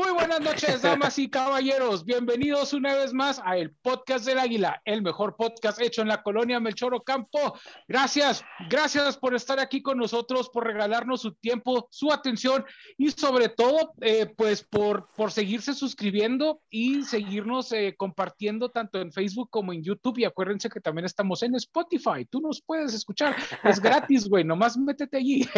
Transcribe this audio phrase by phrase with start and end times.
[0.00, 2.06] Muy buenas noches, damas y caballeros.
[2.06, 6.22] Bienvenidos una vez más a el Podcast del Águila, el mejor podcast hecho en la
[6.22, 7.52] colonia Melchoro Campo.
[7.86, 12.64] Gracias, gracias por estar aquí con nosotros, por regalarnos su tiempo, su atención
[12.96, 19.12] y sobre todo, eh, pues por, por seguirse suscribiendo y seguirnos eh, compartiendo tanto en
[19.12, 20.16] Facebook como en YouTube.
[20.16, 22.24] Y acuérdense que también estamos en Spotify.
[22.30, 24.44] Tú nos puedes escuchar, es gratis, güey.
[24.44, 25.46] Nomás métete allí.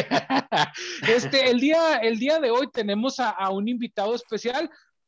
[1.08, 4.31] Este, el día, el día de hoy tenemos a, a un invitado especial.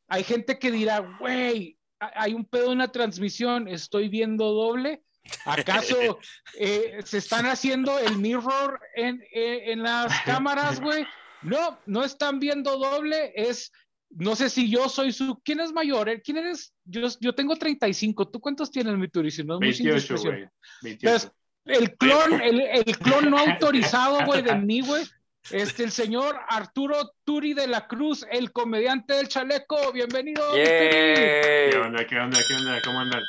[0.08, 5.02] Hay gente que dirá, güey, hay un pedo en la transmisión, estoy viendo doble.
[5.46, 5.96] ¿Acaso
[6.58, 11.06] eh, se están haciendo el mirror en, eh, en las cámaras, güey?
[11.42, 13.70] No, no están viendo doble, es,
[14.10, 16.08] no sé si yo soy su, ¿quién es mayor?
[16.08, 16.74] Eh, ¿Quién eres?
[16.84, 19.58] Yo, yo tengo 35, ¿tú cuántos tienes, mi turismo?
[19.60, 20.48] No es 28, güey.
[20.82, 21.32] 28.
[21.66, 25.04] el clon, el, el clon no autorizado, güey, de mí, güey,
[25.50, 29.92] este, el señor Arturo Turi de la Cruz, el comediante del chaleco.
[29.92, 30.52] Bienvenido.
[30.52, 32.06] ¿Qué onda?
[32.06, 32.38] ¿Qué onda?
[32.48, 32.80] ¿Qué onda?
[32.84, 33.22] ¿Cómo andan?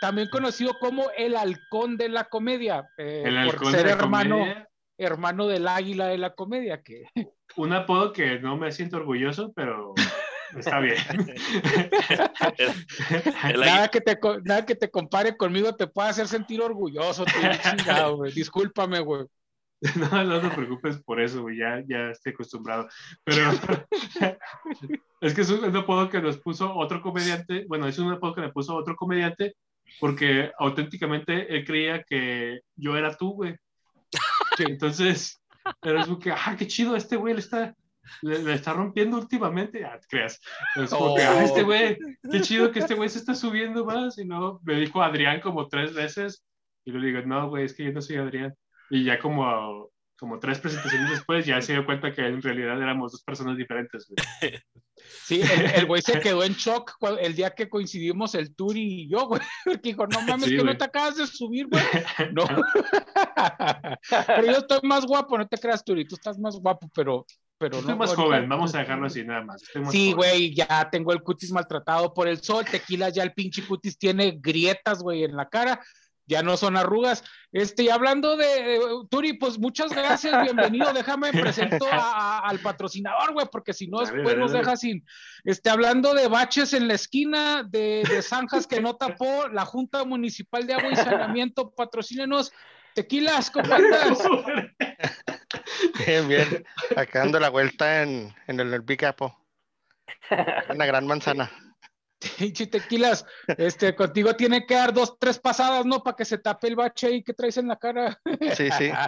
[0.00, 2.88] También conocido como el halcón de la comedia.
[2.96, 4.68] Eh, el halcón por ser de la hermano, comedia.
[4.96, 6.82] hermano del águila de la comedia.
[6.82, 7.04] Que...
[7.56, 9.92] Un apodo que no me siento orgulloso, pero
[10.56, 10.96] está bien.
[13.56, 17.26] Nada, que te, nada que te compare conmigo te pueda hacer sentir orgulloso.
[17.62, 18.32] Chingado, güey.
[18.32, 19.26] Discúlpame, güey.
[20.10, 22.88] No, no te preocupes por eso, güey, ya, ya estoy acostumbrado.
[23.24, 23.50] Pero
[25.20, 28.40] es que es un, apodo que nos puso otro comediante, bueno, es un apodo que
[28.40, 29.54] me puso otro comediante
[30.00, 33.56] porque auténticamente él creía que yo era tú, güey.
[34.58, 35.40] Entonces,
[35.82, 37.74] era como que, ah, qué chido, este güey le está,
[38.22, 39.84] le, le está rompiendo últimamente.
[39.84, 40.40] Ah, te creas.
[40.76, 41.16] Es como Oh.
[41.16, 41.98] que, ah, este güey,
[42.30, 44.18] qué chido que este güey se está subiendo más.
[44.18, 46.44] Y no, me dijo Adrián como tres veces.
[46.84, 48.54] Y le digo, no, güey, es que yo no soy Adrián.
[48.90, 53.12] Y ya como, como tres presentaciones después, ya se dio cuenta que en realidad éramos
[53.12, 54.06] dos personas diferentes.
[54.08, 54.60] Güey.
[55.24, 55.42] Sí,
[55.74, 59.40] el, güey se quedó en shock el día que coincidimos el Turi y yo, güey.
[59.64, 60.72] Porque dijo, no mames, Sí, que güey.
[60.72, 61.82] no te acabas de subir, güey.
[62.32, 62.44] No.
[64.26, 66.06] pero yo estoy más guapo, no te creas, Turi.
[66.06, 67.26] Tú estás más guapo, pero.
[67.58, 69.62] pero Estoy no, más joven, vamos a dejarlo así nada más.
[69.90, 72.64] Sí, güey, ya tengo el cutis maltratado por el sol.
[72.64, 75.80] Tequila, ya el pinche cutis tiene grietas, güey, en la cara.
[76.28, 77.22] Ya no son arrugas.
[77.52, 80.92] Este, y hablando de eh, Turi, pues muchas gracias, bienvenido.
[80.92, 85.04] Déjame presento a- a- al patrocinador, güey, porque si no, después nos deja sin.
[85.44, 90.04] Este, hablando de baches en la esquina, de, de zanjas que no tapó la Junta
[90.04, 92.52] Municipal de Agua y Saneamiento, patrocínenos.
[92.94, 94.18] Tequilas, ¿cómo andas?
[96.06, 96.64] Bien, bien.
[96.96, 99.38] Acá dando la vuelta en, en el, el Bicapo.
[100.70, 101.50] Una gran manzana.
[102.38, 106.02] Pinche tequilas, este, contigo tiene que dar dos, tres pasadas, ¿no?
[106.02, 108.18] Para que se tape el bache ahí que traes en la cara.
[108.56, 108.90] Sí, sí.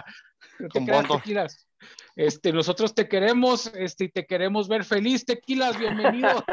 [0.57, 1.67] No te Con creas, tequilas.
[2.15, 6.45] Este, nosotros te queremos, este, y te queremos ver feliz, tequilas, bienvenido.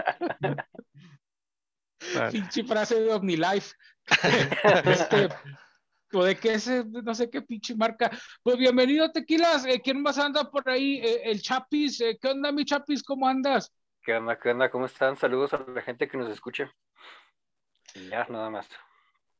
[2.31, 3.73] Pinche frase de OmniLife.
[4.85, 5.29] Este,
[6.13, 8.11] o de qué es, no sé qué pinche marca.
[8.43, 9.67] Pues bienvenido, tequilas.
[9.67, 10.99] Eh, ¿Quién más anda por ahí?
[10.99, 13.03] Eh, el Chapis, eh, ¿qué onda, mi Chapis?
[13.03, 13.73] ¿Cómo andas?
[14.07, 14.39] ¿Qué onda?
[14.39, 14.71] ¿Qué onda?
[14.71, 15.17] ¿Cómo están?
[15.17, 16.71] Saludos a la gente que nos escuche.
[17.97, 18.69] Y ya, nada más.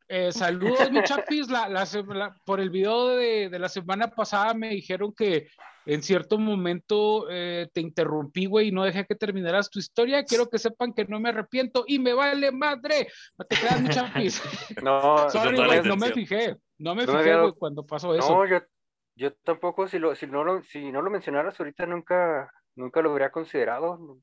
[0.09, 1.49] Eh, saludos, mi chapis.
[1.49, 5.49] La, la la- por el video de, de la semana pasada me dijeron que
[5.85, 10.25] en cierto momento eh, te interrumpí, güey, y no dejé que terminaras tu historia.
[10.25, 13.07] Quiero que sepan que no me arrepiento y me vale madre.
[13.39, 14.43] No te creas, mi chapis.
[14.85, 16.57] No, Sorry, no, güey, no, me fijé.
[16.79, 18.29] No me No fijé, había güey, dado- cuando pasó eso.
[18.29, 18.59] no, yo,
[19.15, 23.13] yo tampoco, si, lo, si, no lo, si no lo mencionaras ahorita, nunca, nunca lo
[23.13, 24.19] habría considerado.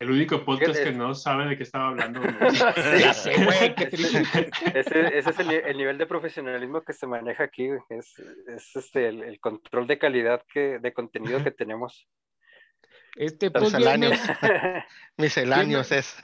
[0.00, 0.84] El único podcast Fíjate.
[0.90, 2.20] que no sabe de qué estaba hablando.
[2.20, 2.30] güey.
[3.00, 4.50] Ya sé, güey, qué triste.
[4.74, 7.80] Ese, ese es el, ni- el nivel de profesionalismo que se maneja aquí, güey.
[7.90, 8.18] es,
[8.48, 12.08] es este, el, el control de calidad que, de contenido que tenemos.
[13.16, 14.18] Este, pues, Misceláneos.
[15.92, 16.16] es.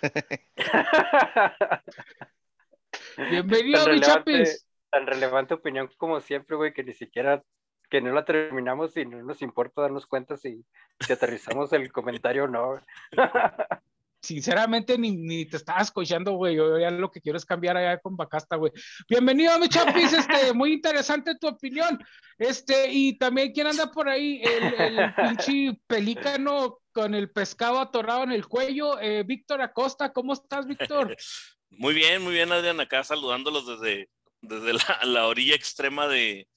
[3.31, 4.67] bienvenido, mi chapis.
[4.91, 7.43] Tan relevante opinión como siempre, güey, que ni siquiera,
[7.91, 10.65] que no la terminamos y no nos importa darnos cuenta si,
[11.01, 12.81] si aterrizamos el comentario o no.
[14.23, 16.55] Sinceramente, ni, ni te estaba escuchando, güey.
[16.55, 18.71] Yo ya lo que quiero es cambiar allá con Bacasta, güey.
[19.09, 20.13] Bienvenido, mi chapis.
[20.13, 21.99] Este, muy interesante tu opinión.
[22.39, 24.43] Este, y también, ¿quién anda por ahí?
[24.43, 29.01] El, el pinche pelícano con el pescado atorado en el cuello.
[29.01, 31.17] Eh, Víctor Acosta, ¿cómo estás, Víctor?
[31.71, 34.11] Muy bien, muy bien, Adrián, acá saludándolos desde,
[34.41, 36.49] desde la, la orilla extrema de,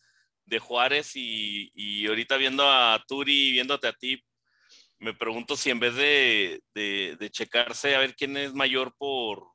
[0.45, 4.23] de Juárez y, y ahorita viendo a Turi y viéndote a ti,
[4.99, 9.47] me pregunto si en vez de, de, de checarse a ver quién es mayor por,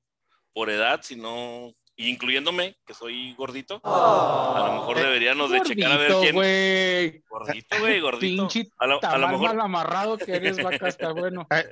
[0.53, 6.13] por edad, sino incluyéndome, que soy gordito, a lo mejor deberíamos de checar a ver
[6.13, 6.35] Gordito, quién.
[6.37, 7.23] güey.
[7.29, 8.49] Gordito, güey, gordito.
[8.49, 11.47] Pinche A lo, a lo mejor mal amarrado que eres, Bacasta, bueno.
[11.51, 11.65] Ahí,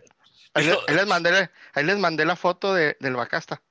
[0.54, 3.62] Ahí, le- ahí les mandé, ahí les mandé la foto de, del Bacasta.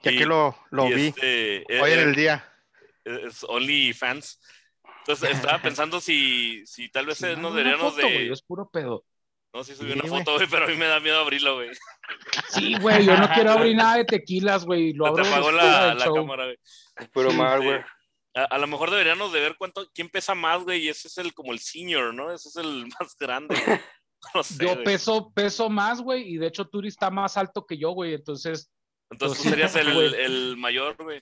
[0.00, 2.52] Que aquí Y- lo, lo y vi este, hoy en eh, el día.
[3.04, 4.38] es OnlyFans.
[5.06, 8.12] Entonces estaba pensando si, si tal vez Sí, manda nos deberíamos foto, de.
[8.14, 9.04] güey, es puro pedo.
[9.54, 11.70] No, sí subí Sí, una foto, güey, pero a mí me da miedo abrirlo, güey.
[12.48, 14.94] Sí, güey, yo no quiero abrir nada de tequilas, güey.
[14.94, 16.58] Lo te apagó la, la cámara, güey.
[16.96, 17.84] Es puro Sí, malware.
[18.34, 21.18] A, a lo mejor deberíamos de ver cuánto, quién pesa más, güey, y ese es
[21.18, 22.32] el como el senior, ¿no?
[22.32, 23.54] Ese es el más grande.
[23.64, 23.80] güey.
[24.34, 24.84] No sé, Yo güey.
[24.84, 28.14] peso, peso más, güey, y de hecho Turi está más alto que yo, güey.
[28.14, 28.70] Entonces,
[29.10, 31.20] Entonces tú sí, serías el, el mayor, güey.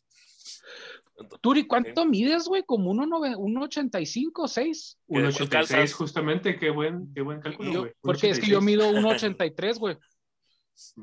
[1.40, 2.62] Turi, ¿cuánto mides, güey?
[2.64, 4.98] ¿Como 1,85, 6?
[4.98, 5.92] ¿Qué- cuál 1.86 calzas?
[5.94, 7.92] justamente, qué buen, qué buen cálculo, Yo- güey.
[8.00, 8.64] porque es que yo 1.86.
[8.64, 9.96] mido 1,83, güey.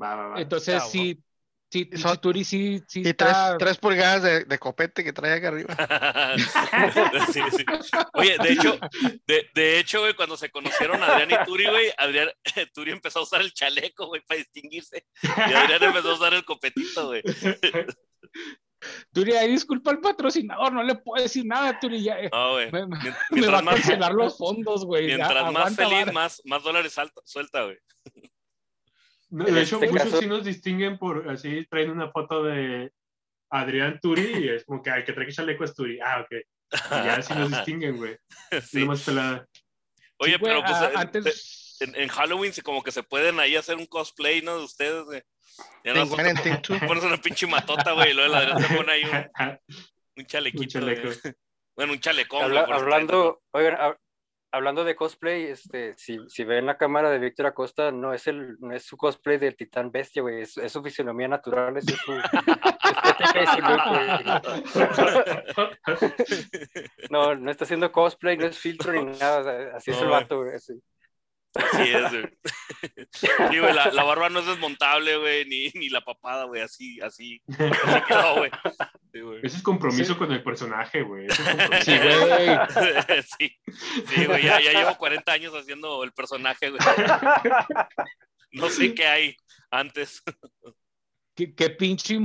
[0.00, 0.40] Va, va, va.
[0.40, 0.90] Entonces, Chavo.
[0.90, 1.22] sí,
[1.70, 1.88] sí,
[2.20, 5.76] Turi sí, sí Y tres, tres pulgadas de, de copete que trae acá arriba.
[7.32, 7.64] Sí, sí.
[8.14, 8.78] Oye, de hecho,
[9.26, 12.28] de, de hecho, güey, cuando se conocieron Adrián y Turi, güey, Adrián,
[12.74, 15.04] Turi empezó a usar el chaleco, güey, para distinguirse.
[15.22, 17.22] Y Adrián empezó a usar el copetito, güey.
[19.12, 22.70] Turi, ahí disculpa al patrocinador, no le puedo decir nada, Turi, ya, eh, No, güey.
[22.70, 25.08] me, me- va Mientras a más, cancelar los fondos, güey.
[25.08, 26.12] ya, mientras más aguanta, feliz, vara.
[26.12, 27.78] más, más dólares salta- suelta, güey.
[29.30, 32.90] De hecho, este muchos caso- sí nos distinguen por así, traen una foto de
[33.50, 35.98] Adrián Turi y es como que el que trae chaleco es Turi.
[36.00, 36.32] Ah, ok.
[36.32, 38.16] Y ya sí nos distinguen, güey.
[38.62, 38.80] Sí.
[38.80, 39.46] Nomás pelada.
[40.18, 41.57] Oye, Sí, pero pues a- eh, antes...
[41.80, 44.58] en, en Halloween se como que se pueden ahí hacer un cosplay, ¿no?
[44.58, 45.04] De ustedes,
[45.84, 46.78] no en Tintu.
[46.86, 49.58] pones una pinche matota, güey, y luego el Adrián te pone ahí un,
[50.16, 50.78] un chalequito.
[50.78, 50.84] Un.
[51.76, 53.98] Bueno, un chalecón, Habla- güey, hablando, oigan, hab-
[54.50, 58.56] hablando de cosplay, este, si, si ven la cámara de Víctor Acosta, no es el,
[58.58, 62.12] no es su cosplay del titán bestia, güey, es, es su fisionomía natural, es su.
[67.10, 70.20] No, no está haciendo cosplay, no es filtro ni nada, así es No, el güey.
[70.22, 70.74] vato, güey, así.
[71.58, 72.38] Así es, güey.
[73.12, 77.00] Sí, güey, la, la barba no es desmontable, güey, ni, ni la papada, güey, así,
[77.00, 77.42] así.
[77.48, 78.50] Así quedó, güey.
[79.12, 79.40] Sí, güey.
[79.42, 80.18] Ese es compromiso Sí.
[80.18, 81.26] con el personaje, güey.
[81.26, 81.84] Ese es compromiso.
[81.84, 83.22] Sí, güey.
[83.38, 83.56] Sí,
[84.14, 86.80] sí, güey, ya, ya llevo 40 años haciendo el personaje, güey.
[88.52, 89.36] No sé qué hay
[89.70, 90.22] antes.
[91.34, 92.18] Qué, qué pinche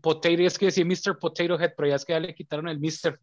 [0.00, 1.18] potato, es que decía Mr.
[1.18, 3.18] Potato Head, pero ya es que ya le quitaron el Mr.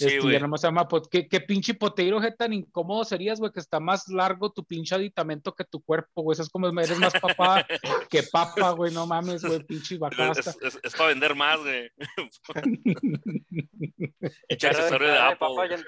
[0.00, 0.32] Sí, Este, güey.
[0.32, 3.60] ya nomás se llama, pot- ¿qué, qué pinche potato head tan incómodo serías, güey, que
[3.60, 7.12] está más largo tu pinche aditamento que tu cuerpo, güey, eso es como, eres más
[7.20, 7.66] papá
[8.08, 10.54] que papa, güey, no mames, güey, pinche Es, bacasta.
[10.62, 11.90] es, es para vender más, güey.
[13.50, 15.36] De- accesorio de cara de Apple.
[15.38, 15.84] papa ya-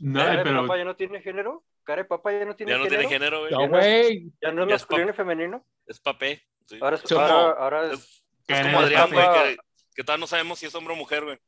[0.00, 2.72] No, cara de pero papa ya no tiene género, cara de papa ya no tiene
[2.72, 3.52] Ya no género, tiene género, güey.
[3.52, 6.42] No, güey, ya no es Ya es masculino y femenino, Es papé.
[6.66, 6.78] sí.
[6.80, 9.56] ahora es, ahora, ahora es, Es, es como Adrián, güey, que,
[9.94, 11.38] que todavía no sabemos si es hombre o mujer, güey.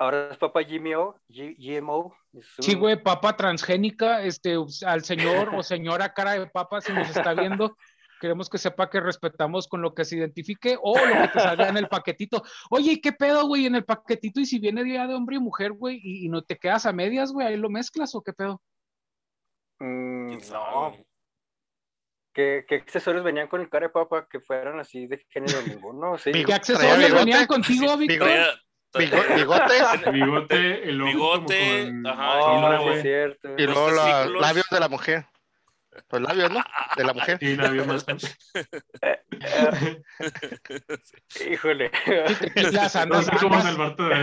[0.00, 2.16] Ahora es papa GMO, G- GMO.
[2.32, 4.56] es sí, güey, papa transgénica, este,
[4.86, 7.76] al señor o señora cara de papa, si nos está viendo,
[8.18, 11.68] queremos que sepa que respetamos con lo que se identifique o lo que te salga
[11.68, 12.42] en el paquetito.
[12.70, 14.40] Oye, ¿y qué pedo, güey, en el paquetito?
[14.40, 16.92] Y si viene día de hombre y mujer, güey, y, y no te quedas a
[16.92, 18.60] medias, güey, ahí lo mezclas o qué pedo?
[19.80, 21.04] Mm, ¿Quién sabe, no?
[22.32, 26.16] ¿Qué, qué accesorios venían con el cara de papa que fueran así de género ninguno?
[26.16, 26.30] Sí.
[26.32, 28.28] ¿Qué accesorios venían contigo, Víctor?
[28.92, 29.82] Traía- Bigo- bigotes
[30.12, 32.58] bigote, el ojo Bigote, como con ajá, Oh,
[33.56, 34.42] y Los luego los testículos.
[34.42, 35.24] labios de la mujer.
[36.10, 36.64] Los labios, ¿no?
[36.96, 37.38] De la mujer.
[37.40, 38.04] Sí, labio más.
[41.50, 41.90] Híjole.
[42.40, 44.14] Tequilas, No sé cómo es andas, el Barto de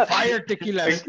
[0.00, 1.04] on fire, tequilas.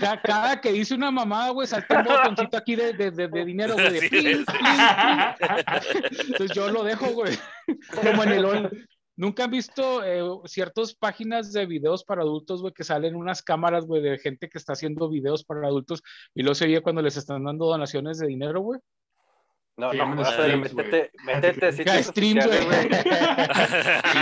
[0.00, 3.44] Ca- Cada que dice una mamada, güey, salta un botoncito aquí de, de, de, de
[3.44, 3.98] dinero, güey.
[6.28, 7.36] Entonces yo lo dejo, güey.
[8.02, 8.88] Como en el ol-
[9.20, 13.84] Nunca han visto eh, ciertas páginas de videos para adultos, güey, que salen unas cámaras,
[13.84, 16.02] güey, de gente que está haciendo videos para adultos
[16.34, 18.80] y luego se oye cuando les están dando donaciones de dinero, güey.
[19.76, 22.60] No, Se no, streams, métete, métete a sitios streams, güey.
[24.12, 24.18] Sí,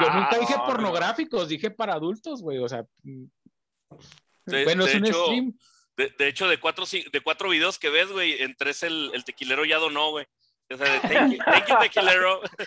[0.00, 0.64] Yo nunca dije No, no.
[0.66, 2.58] pornográficos, dije para adultos, güey.
[2.58, 5.58] O sea, De- bueno, de es un hecho, stream.
[5.96, 9.24] De, de hecho, de cuatro, de cuatro videos que ves, güey, en tres el, el
[9.24, 10.26] tequilero ya donó, güey.
[10.68, 12.40] O sea, de thank you, thank you, tequilero.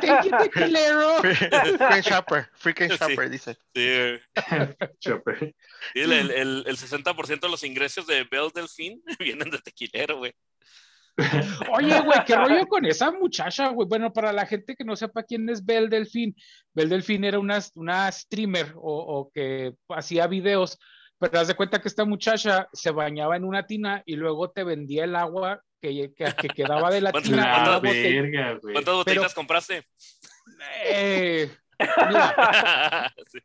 [0.00, 1.18] Thank you, tequilero.
[1.22, 2.50] Freaking Shopper.
[2.54, 2.96] Freaking Sí.
[2.98, 3.56] Shopper, dice.
[3.74, 4.18] Sí.
[5.00, 5.54] Chopper.
[5.94, 10.18] Y el, el, el, el 60% de los ingresos de Bell Delfín vienen de tequilero,
[10.18, 10.34] güey.
[11.72, 13.88] Oye, güey, qué rollo con esa muchacha, güey.
[13.88, 16.36] Bueno, para la gente que no sepa quién es Belle Delfín,
[16.74, 20.78] Belle Delfín era una, una streamer o, o que hacía videos,
[21.18, 24.64] pero haz de cuenta que esta muchacha se bañaba en una tina y luego te
[24.64, 27.78] vendía el agua que, que, que quedaba de la ¿Cuánto- tina.
[27.78, 28.22] botella.
[28.22, 28.72] verga, güey.
[28.74, 29.86] ¿Cuántas botellitas compraste?
[30.84, 31.50] Eh,
[32.08, 33.38] mira, Sí,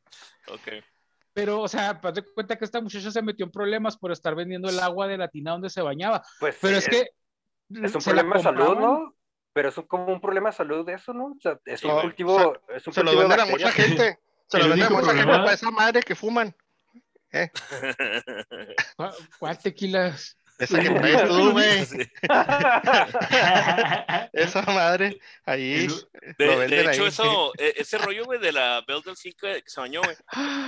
[0.49, 0.83] Ok.
[1.33, 4.35] pero, o sea, haz de cuenta que esta muchacha se metió en problemas por estar
[4.35, 6.23] vendiendo el agua de la tina donde se bañaba.
[6.39, 6.89] Pues Pero sí, es
[7.69, 7.81] que.
[7.85, 8.77] es un problema de salud.
[8.77, 9.15] ¿no?
[9.53, 11.25] Pero es un- como un problema de salud de eso, ¿no?
[11.25, 14.19] O sea, es un No, cultivo, es un Se lo cultivo venden a mucha gente.
[14.47, 16.55] Se lo venden a mucha gente para esa madre que fuman.
[18.95, 20.15] ¿Cuál- ¿Cuál tequila?
[20.59, 21.85] Esa que traes tú, güey.
[21.85, 21.97] Sí.
[24.33, 25.19] Esa madre.
[25.45, 25.85] Ahí.
[25.85, 27.07] Eso- De, Lo de venden hecho, ahí.
[27.09, 30.15] eso, e- ese rollo, güey, de la Belle del 5 que se bañó, güey,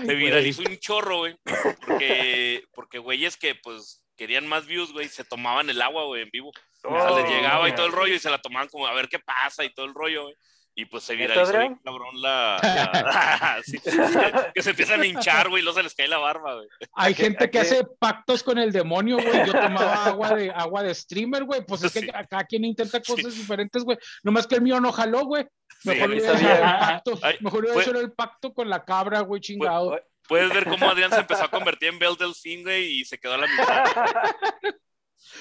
[0.05, 1.37] se viralizó un chorro, güey.
[1.85, 6.29] Porque, porque güeyes que, pues, querían más views, güey, se tomaban el agua, güey, en
[6.31, 6.51] vivo.
[6.83, 8.93] O sea, les Oh, llegaba y todo el rollo y se la tomaban como a
[8.93, 10.35] ver qué pasa y todo el rollo, güey.
[10.77, 12.59] Y pues se ¿Neta, viralizó bien cabrón la...
[12.61, 14.19] la- sí, sí, sí,
[14.53, 16.67] que se empiezan a hinchar, güey, y luego se les cae la barba, güey.
[16.95, 19.45] Hay gente que hace pactos con el demonio, güey.
[19.47, 21.65] Yo tomaba agua de agua de streamer, güey.
[21.65, 22.07] Pues es que Sí.
[22.29, 23.97] cada quien intenta cosas diferentes, güey.
[24.23, 25.45] Nomás que el mío no jaló, güey.
[25.85, 27.19] Mejor hubiera hecho el pacto.
[27.21, 29.89] Ay, Mejor le hubiera pues- hecho el pacto con la cabra, güey, chingado.
[29.91, 33.17] Pues, Puedes ver cómo Adrián se empezó a convertir en Belle Delfín, güey, y se
[33.19, 33.85] quedó a la mitad.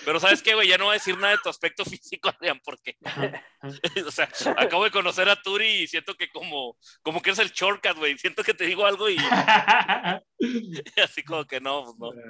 [0.04, 0.68] Pero ¿sabes qué, güey?
[0.68, 2.96] Ya no voy a decir nada de tu aspecto físico, Adrián, porque...
[4.06, 7.50] o sea, acabo de conocer a Turi y siento que como, como que es el
[7.50, 8.18] shortcut, güey.
[8.18, 9.16] Siento que te digo algo y
[11.02, 12.22] así como que no, pues no.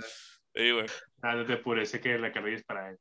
[0.54, 0.86] Sí, güey.
[1.22, 2.98] Ah, no te apures, sé que la cabella es para él.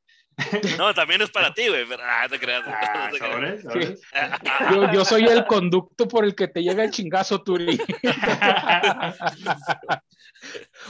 [0.79, 1.86] No, también es para ti, güey.
[2.01, 2.63] Ah, te creas.
[2.65, 3.62] Ah, no te creas.
[3.62, 4.01] ¿sabes?
[4.12, 4.72] ¿sabes?
[4.72, 7.79] Yo, yo soy el conducto por el que te llega el chingazo, Turi.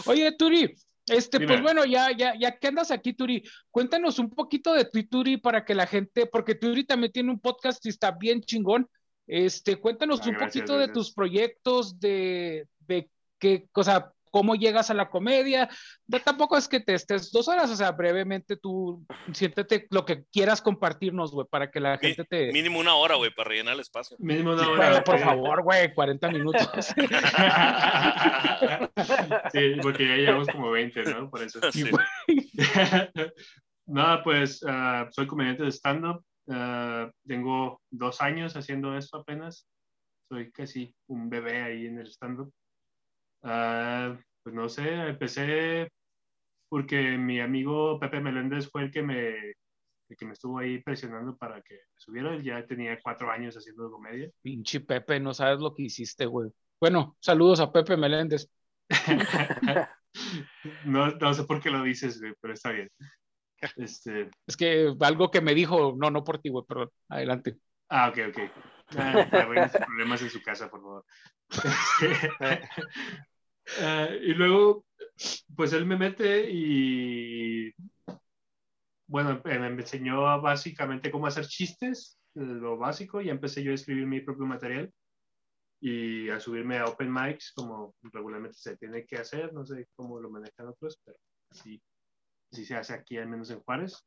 [0.06, 0.74] Oye, Turi,
[1.08, 1.48] este, Dime.
[1.48, 5.38] pues bueno, ya, ya, ya que andas aquí, Turi, cuéntanos un poquito de tu Turi
[5.38, 8.88] para que la gente, porque Turi también tiene un podcast y está bien chingón.
[9.28, 14.56] Este, cuéntanos Ah, un gracias, poquito de tus proyectos, de, de qué, o sea, cómo
[14.56, 15.70] llegas a la comedia.
[16.08, 20.24] No, tampoco es que te estés dos horas, o sea, brevemente tú siéntete lo que
[20.32, 22.52] quieras compartirnos, güey, para que la Mi- gente te.
[22.52, 24.18] Mínimo una hora, güey, para rellenar el espacio.
[24.20, 25.04] Mínimo una hora.
[25.04, 26.68] por favor, güey, 40 minutos.
[29.52, 31.30] Sí, porque ya llevamos como 20, ¿no?
[31.30, 31.60] Por eso.
[31.72, 31.86] Sí.
[33.86, 36.24] Nada, pues ah, soy comediante de stand-up.
[36.50, 39.68] Ah, tengo dos años haciendo esto apenas.
[40.30, 42.52] Soy casi un bebé ahí en el stand-up.
[43.44, 45.90] Ah, pues no sé, empecé
[46.70, 49.30] porque mi amigo Pepe Meléndez fue el que me,
[50.10, 52.36] el que me estuvo ahí presionando para que subiera.
[52.42, 54.30] Ya tenía cuatro años haciendo comedia.
[54.42, 56.50] Pinche Pepe, no sabes lo que hiciste, güey.
[56.80, 58.50] Bueno, saludos a Pepe Meléndez.
[60.86, 62.90] no, no sé por qué lo dices, güey, pero está bien.
[63.78, 66.90] Este, Es que algo que me dijo, no, no por ti, güey, perdón.
[67.08, 67.58] Adelante.
[67.90, 68.40] ah, ok, ok.
[68.98, 71.06] Ah, problemas en su casa, por favor.
[73.79, 74.86] Ah, y luego,
[75.55, 77.74] pues él me mete y,
[79.08, 83.75] bueno, eh, me enseñó básicamente cómo hacer chistes, eh, lo básico, y empecé yo a
[83.75, 84.91] escribir mi propio material
[85.79, 90.20] y a subirme a open mics como regularmente se tiene que hacer, no sé cómo
[90.20, 91.17] lo manejan otros, pero
[91.51, 91.82] así,
[92.51, 94.05] así se hace aquí, al menos en Juárez.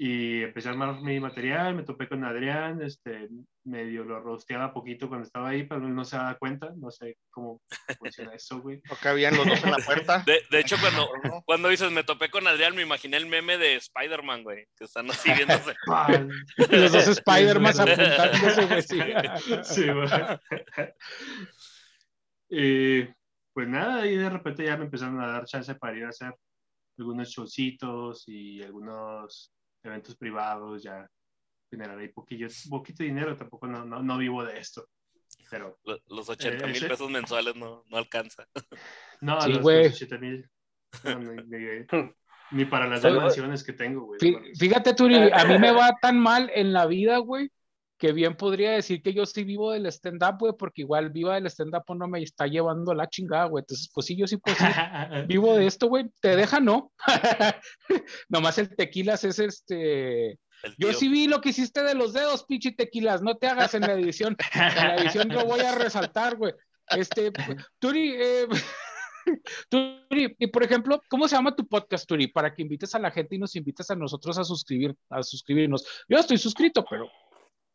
[0.00, 3.28] Y empecé a armar mi material, me topé con Adrián, este,
[3.64, 7.16] medio lo rosteaba poquito cuando estaba ahí, pero él no se daba cuenta, no sé
[7.30, 7.60] cómo
[7.98, 8.80] funciona eso, güey.
[8.88, 10.22] No cabían los dos en la puerta.
[10.26, 13.58] De, de hecho, cuando, No, cuando dices me topé con Adrián, me imaginé el meme
[13.58, 15.74] de Spider-Man, güey, que están así viéndose.
[15.86, 16.30] ¡Pam!
[16.70, 18.82] Los dos Spider-Man apuntándose, güey.
[18.82, 19.00] sí.
[19.64, 20.08] Sí, güey.
[22.50, 23.02] Y
[23.52, 26.32] pues nada, y de repente ya me empezaron a dar chance para ir a hacer
[26.96, 31.08] algunos showcitos y algunos eventos privados, ya
[31.70, 34.86] generar ahí poquillo, poquito dinero, tampoco no, no, no vivo de esto.
[35.50, 38.46] Pero Lo- Los 80 mil ese- pesos mensuales no, no alcanza.
[39.20, 40.50] no, Sí, los, los 80 mil,
[41.04, 41.86] no, ni, ni-
[42.50, 44.18] ni para las donaciones que tengo, güey.
[44.58, 47.50] Fíjate, Turi, a mí me va tan mal en la vida, güey,
[47.98, 51.46] que bien podría decir que yo sí vivo del stand-up, güey, porque igual viva del
[51.46, 53.62] stand-up no me está llevando la chingada, güey.
[53.62, 54.64] Entonces, pues sí, yo sí, pues sí,
[55.26, 56.08] vivo de esto, güey.
[56.20, 56.92] Te deja, no.
[58.28, 60.38] Nomás el tequilas es este.
[60.76, 63.20] Yo sí vi lo que hiciste de los dedos, pinche tequilas.
[63.20, 64.36] No te hagas en la edición.
[64.54, 66.52] En la edición lo voy a resaltar, güey.
[66.90, 67.32] Este,
[67.78, 68.46] Turi, eh,
[69.68, 72.28] Turi, y por ejemplo, ¿cómo se llama tu podcast, Turi?
[72.28, 75.84] Para que invites a la gente y nos invites a nosotros a suscribir, a suscribirnos.
[76.08, 77.08] Yo estoy suscrito, pero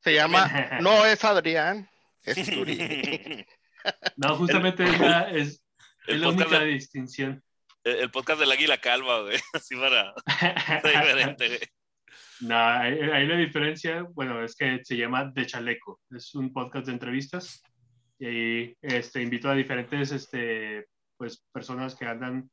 [0.03, 1.89] Se llama, no es Adrián,
[2.23, 3.45] es Turi.
[4.15, 5.61] No, justamente es la, es, es
[6.07, 7.43] el, la podcast única de- distinción.
[7.83, 9.37] el- el podcast del águila calva, güey.
[9.53, 10.13] Así para.
[10.25, 11.59] Está diferente, güey.
[12.41, 15.99] No, ahí, ahí la diferencia, bueno, es que se llama De Chaleco.
[16.11, 17.61] Es un podcast de entrevistas
[18.19, 20.85] y ahí este, invito a diferentes este,
[21.17, 22.49] pues, personas que andan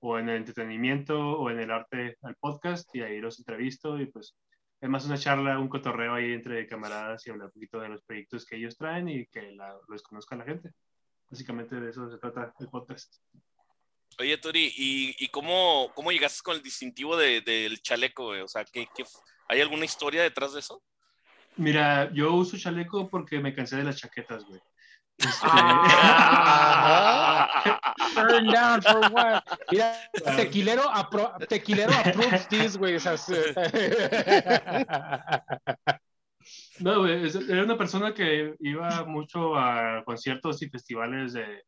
[0.00, 4.06] o en el entretenimiento o en el arte al podcast y ahí los entrevisto y
[4.06, 4.36] pues
[4.84, 8.02] es más una charla, un cotorreo ahí entre camaradas y hablar un poquito de los
[8.02, 10.70] proyectos que ellos traen y que la, los conozca la gente.
[11.30, 13.16] básicamente de eso se trata el podcast.
[14.18, 18.42] Oye, Turi, ¿y, y cómo, cómo llegaste con el distintivo de- del chaleco, güey?
[18.42, 19.04] O sea, ¿qué, qué-
[19.48, 20.82] ¿hay alguna historia detrás de eso?
[21.56, 24.60] Mira, yo uso chaleco porque me cansé de las chaquetas, güey.
[25.18, 25.46] Este,
[28.14, 29.42] Turn down for what?
[29.70, 29.94] Mira,
[30.36, 32.94] tequilero, apro- tequilero approves this, güey.
[32.96, 33.54] esas, eh.
[36.80, 41.62] No, güey, era una persona que iba mucho a conciertos y festivales de,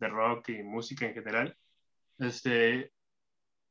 [0.00, 1.56] de rock y música en general.
[2.18, 2.90] Este,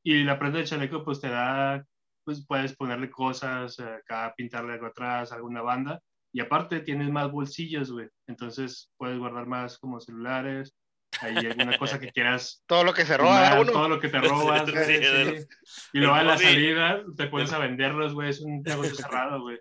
[0.02, 1.84] y la prenda de chaleco, pues te da,
[2.24, 6.00] pues puedes ponerle cosas, eh, acá pintarle algo atrás, alguna banda.
[6.36, 8.10] Y aparte tienes más bolsillos, güey.
[8.26, 10.76] Entonces puedes guardar más como celulares,
[11.22, 13.72] hay alguna cosa que quieras Todo lo que se roba Fumar, uno.
[13.72, 15.46] todo lo que te robas, Sí, güey, sí,
[15.94, 18.28] Y luego a la salida te pones a venderlos, güey.
[18.28, 19.58] Es un negocio cerrado, güey.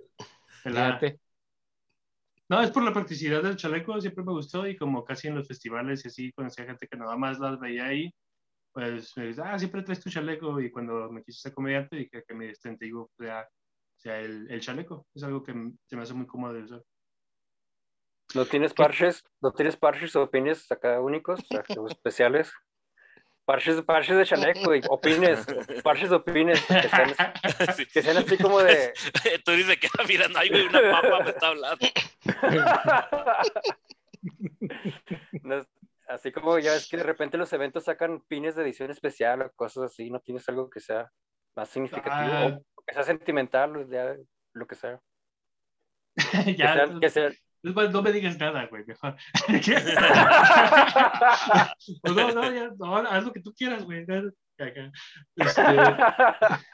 [0.63, 1.21] Fíjate.
[2.49, 4.67] No, es por la practicidad del chaleco, siempre me gustó.
[4.67, 7.85] Y como casi en los festivales y así, conocía gente que nada más las veía
[7.85, 8.13] ahí,
[8.73, 10.59] pues me dice, ah, siempre traes tu chaleco.
[10.59, 13.47] Y cuando me quise ser comediante, dije que mi distintivo sea,
[14.05, 15.07] sea el, el chaleco.
[15.15, 15.53] Es algo que
[15.85, 16.83] se me hace muy cómodo de usar.
[18.35, 19.23] ¿No tienes parches?
[19.41, 22.51] ¿No tienes parches o pines acá únicos, o sea, como especiales?
[23.45, 25.45] Parches, parches de chaleco y opines,
[25.83, 27.13] parches o pines que sean,
[27.75, 27.85] Sí.
[27.85, 28.91] que sean así como de...
[29.45, 31.87] Turi se queda mirando, ay, güey, una papa me está hablando.
[35.43, 35.67] no es-
[36.07, 39.51] así como ya ves que de repente los eventos sacan pines de edición especial o
[39.53, 41.11] cosas así, ¿no tienes algo que sea
[41.55, 42.59] más significativo Ah.
[42.85, 44.15] Que sea sentimental, o ya,
[44.53, 45.01] lo que sea?
[46.15, 47.15] Que ya, que es
[47.73, 49.15] más, no me digas nada, güey, mejor.
[52.01, 54.03] Pues no, no, ya, no, haz lo que tú quieras, güey.
[54.03, 54.91] acá.
[55.35, 55.61] Este,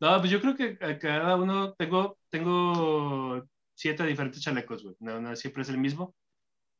[0.00, 3.44] no, pues yo creo que a cada uno tengo, tengo
[3.74, 4.96] siete diferentes chalecos, güey.
[5.00, 6.14] No, no siempre es el mismo.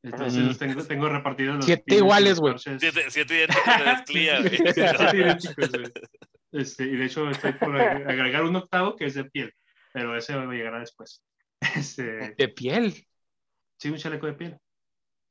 [0.02, 0.58] Entonces Ujú.
[0.58, 2.58] tengo, tengo repartidos los Siete pines iguales, los güey.
[2.58, 4.56] Siete, siete idénticos de mezclilla, güey.
[4.56, 5.92] Siete idénticos, güey.
[6.52, 9.52] Este, y de hecho estoy por ag- agregar un octavo que es de piel,
[9.92, 11.22] pero ese me llegará después.
[11.76, 12.94] Este, De piel.
[13.78, 14.58] sí, un chaleco de piel.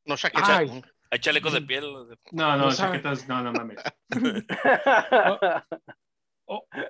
[0.06, 0.58] No chaqueta.
[0.60, 0.82] Ay.
[1.12, 1.84] Hay chalecos de piel.
[2.32, 2.98] No, no, No sabe.
[3.02, 3.82] chaquetas, no, no mames.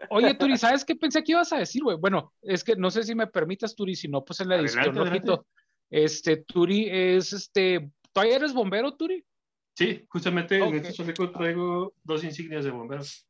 [0.10, 1.98] Oye, Turi, ¿sabes qué pensé que ibas a decir, güey?
[1.98, 4.96] Bueno, es que no sé si me permitas, Turi, si no, pues en la edición
[4.96, 5.48] lo quito.
[5.90, 7.92] Este, Turi es este.
[8.14, 9.24] ¿Todavía eres bombero, Turi?
[9.76, 13.28] Sí, justamente en este chaleco traigo dos insignias de bomberos.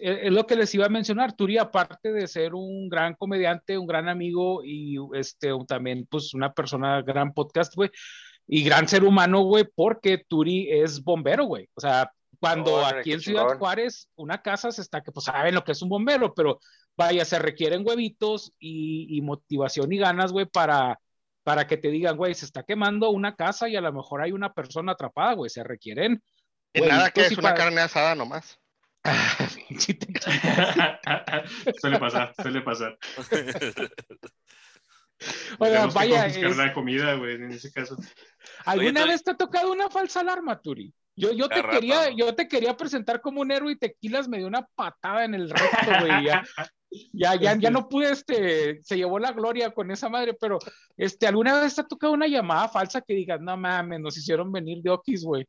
[0.00, 1.34] Eh, Es lo que les iba a mencionar.
[1.34, 6.34] Turi, aparte de ser un gran comediante, un gran amigo y este, un- también, pues,
[6.34, 7.90] una persona, gran podcast, güey,
[8.46, 11.68] y gran ser humano, güey, porque Turi es bombero, güey.
[11.74, 13.58] O sea, cuando Órale, aquí en Ciudad chingón.
[13.58, 16.60] Juárez, una casa se está que, pues, saben lo que es un bombero, pero
[16.96, 20.98] vaya, se requieren huevitos y, y motivación y ganas, güey, para,
[21.42, 24.32] para que te digan, güey, se está quemando una casa y a lo mejor hay
[24.32, 26.22] una persona atrapada, güey, se requieren.
[26.72, 28.58] Y nada que es una para- carne asada nomás.
[31.80, 32.96] Suele pasar, suele pasar.
[35.58, 37.96] Oiga, que vaya, es- la comida, güey, en ese caso.
[38.64, 40.94] ¿Alguna Oye, vez te ha tocado una falsa alarma, Turi?
[41.16, 44.46] Yo, yo, te quería, yo te quería presentar como un héroe y Tequilas me dio
[44.46, 46.24] una patada en el recto, güey.
[46.24, 46.44] Ya,
[47.12, 50.60] ya, ya, ya no pude, este, se llevó la gloria con esa madre, pero,
[50.96, 54.52] este, ¿alguna vez te ha tocado una llamada falsa que digas, no mames, nos hicieron
[54.52, 55.44] venir de Okis, güey?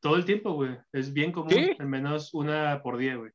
[0.00, 0.76] Todo el tiempo, güey.
[0.92, 1.76] Es bien común, ¿Sí?
[1.78, 3.32] al menos una por día, güey.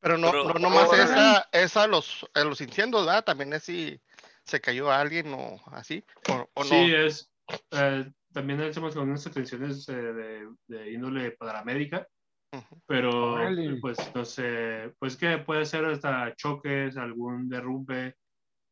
[0.00, 3.24] Pero no, Pero- no nomás esa, esa los, a los incendios, ¿verdad?
[3.24, 4.00] También es si
[4.44, 6.68] se cayó alguien o así, o, o no.
[6.68, 7.30] Sí, es.
[7.70, 12.08] eh, también hacemos algunas atenciones eh, de, de índole paramédica,
[12.52, 12.82] Ujú.
[12.86, 13.76] pero Órale.
[13.80, 18.16] pues no sé, pues que puede ser hasta choques, algún derrumbe,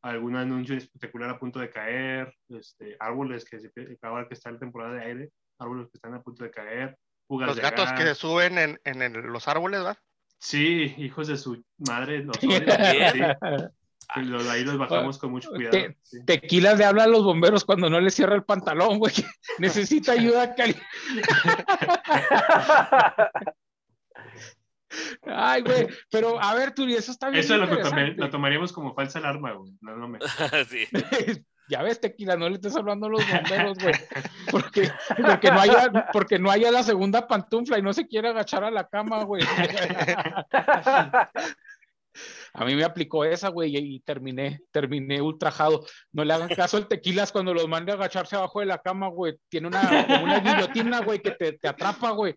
[0.03, 3.71] algún anuncio espectacular a punto de caer, este, árboles que se,
[4.03, 6.97] ahora que está en temporada de aire, árboles que están a punto de caer,
[7.31, 9.97] fugas Los de gatos que se suben en, en el- los árboles, ¿verdad?
[10.41, 12.59] Sí, hijos de su madre, los odio,
[13.13, 13.21] sí.
[14.23, 15.71] Los- ahí los bajamos con mucho cuidado.
[15.71, 16.25] Te- sí.
[16.27, 19.15] Tequilas le habla a los bomberos cuando no le cierra el pantalón, güey.
[19.59, 20.75] Necesita ayuda, Cali.
[25.25, 27.45] Ay, güey, pero a ver, Turi, eso está bien.
[27.45, 29.73] Eso lo, lo tomaríamos como falsa alarma, güey.
[29.81, 30.19] No, no me.
[30.69, 30.89] Sí.
[31.71, 33.95] Ya ves, tequila, no le estés hablando a los bomberos, güey.
[34.51, 34.91] Porque,
[36.13, 39.45] porque, no haya, la segunda pantufla y no se quiere agachar a la cama, güey.
[42.53, 45.87] A mí me aplicó esa, güey, y terminé, terminé ultrajado.
[46.11, 49.07] No le hagan caso al tequilas cuando los mande a agacharse abajo de la cama,
[49.09, 49.39] güey.
[49.49, 52.35] Tiene una, como una guillotina, güey, que te, te atrapa, güey.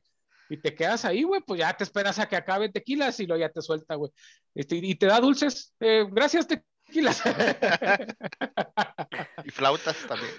[0.49, 3.41] Y te quedas ahí, güey, pues ya te esperas a que acabe tequilas y luego
[3.41, 4.11] ya te suelta, güey.
[4.53, 5.73] Este, y te da dulces.
[5.79, 6.72] Eh, gracias, tequilas.
[9.45, 10.31] Y flautas también.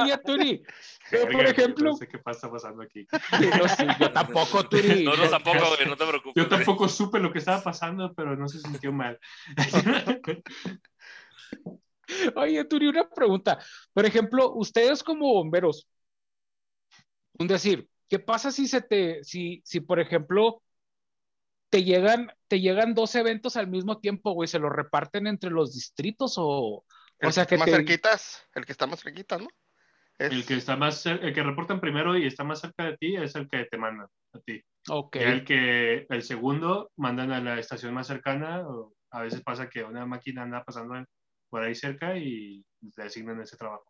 [0.00, 0.62] Oye, Turi,
[1.10, 3.06] pero por ejemplo, No sé qué pasa pasando aquí.
[3.58, 5.04] no sé, yo tampoco, Turi.
[5.04, 6.34] No, no, tampoco, güey, no te preocupes.
[6.42, 9.18] Yo tampoco supe lo que estaba pasando, pero no se sintió mal.
[12.36, 13.58] Oye, Turi, una pregunta.
[13.92, 15.88] Por ejemplo, ustedes como bomberos,
[17.38, 20.62] un decir, ¿qué pasa si se te, si, si por ejemplo,
[21.68, 25.74] te llegan, te llegan dos eventos al mismo tiempo, güey, se los reparten entre los
[25.74, 26.84] distritos o,
[27.18, 29.48] El o sea que más te, cerquitas, el que está más cerquita, ¿no?
[30.18, 33.16] Es- El que está más, el que reportan primero y está más cerca de ti
[33.16, 34.62] es el que te mandan a ti.
[35.12, 38.66] el que el segundo mandan a la estación más cercana.
[38.66, 41.04] O a veces pasa que una máquina anda pasando
[41.50, 42.64] por ahí cerca y
[42.96, 43.84] le asignan ese trabajo.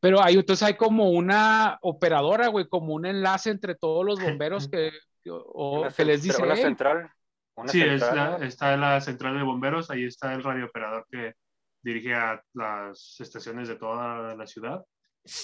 [0.00, 4.68] pero hay, entonces hay como una operadora, güey, como un enlace entre todos los bomberos
[4.70, 4.90] que,
[5.30, 7.10] o, que les dice, Una "Hey, central.
[7.56, 8.44] Una Sí, es central, la- ¿no?
[8.44, 11.34] está la central de bomberos, ahí está el radiooperador que
[11.82, 14.84] dirige a las estaciones de toda la ciudad.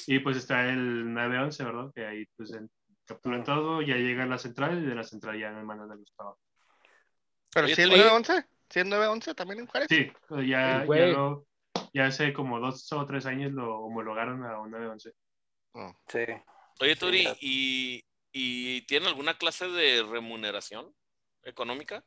[0.07, 1.91] Y pues está el 911, ¿verdad?
[1.95, 2.71] Que ahí pues en-
[3.07, 5.95] capturan todo, ya llega a la central y de la central ya me mandan a
[5.97, 6.41] los trabajos.
[7.53, 7.89] Pero si es oye.
[7.99, 9.89] 911, si es 911 también en Juárez.
[9.91, 11.13] Sí, ya, ya, güey.
[11.13, 11.47] lo-
[11.93, 15.13] ya hace como dos o tres años lo homologaron a un 911.
[15.75, 15.93] Oh.
[16.09, 16.25] Sí.
[16.81, 17.37] Oye, Sí, Turi, ya.
[17.41, 20.95] ¿y, ¿y tiene alguna clase de remuneración
[21.43, 22.05] económica?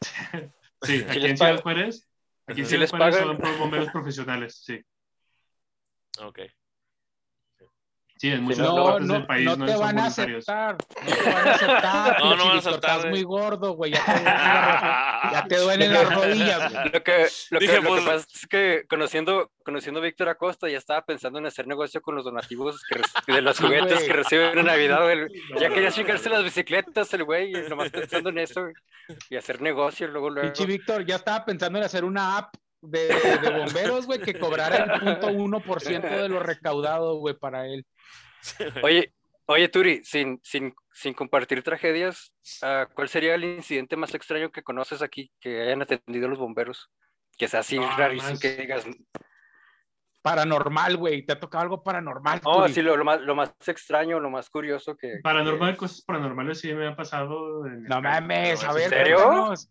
[0.82, 1.62] Sí, aquí les en Ciudad?
[1.62, 2.06] Juárez,
[2.46, 3.28] aquí en ¿Sí Ciudad les Juárez pagan?
[3.28, 4.84] son por bomberos profesionales, sí.
[6.20, 6.40] Ok.
[8.18, 10.06] Sí, en Sí, muchas no, partes no, del país no no, te son van a
[10.06, 13.92] aceptar, no te van a aceptar, No, no van a aceptar, estás muy gordo, güey,
[13.92, 16.84] ya te duelen las rodillas, güey.
[16.92, 20.68] Lo que, lo, Dije, que, lo que pasa es que conociendo, conociendo a Víctor Acosta
[20.68, 22.82] ya estaba pensando en hacer negocio con los donativos
[23.26, 25.02] que de los juguetes que reciben en Navidad.
[25.02, 25.26] güey.
[25.60, 28.74] Ya quería chingarse las bicicletas el güey, y nomás pensando en eso güey,
[29.30, 30.52] y hacer negocio luego luego.
[30.52, 34.76] Pinche Víctor ya estaba pensando en hacer una app de, de bomberos, güey, que cobrara
[34.94, 37.84] el punto uno por ciento de lo recaudado, güey, para él.
[38.82, 39.12] Oye,
[39.46, 44.62] oye Turi, sin, sin, sin compartir tragedias, ah, ¿cuál sería el incidente más extraño que
[44.62, 46.90] conoces aquí que hayan atendido los bomberos?
[47.36, 48.86] Que sea así Ah, rarísimo más- que digas,
[50.22, 52.40] Paranormal, güey, te ha tocado algo paranormal.
[52.44, 52.72] no, Turi?
[52.72, 55.20] sí, lo, lo más, lo más extraño, lo más curioso que...
[55.22, 57.64] Paranormal, cosas paranormales sí me han pasado.
[57.66, 59.16] en No mames, a ver, eso- serio?
[59.18, 59.70] cuéntanos.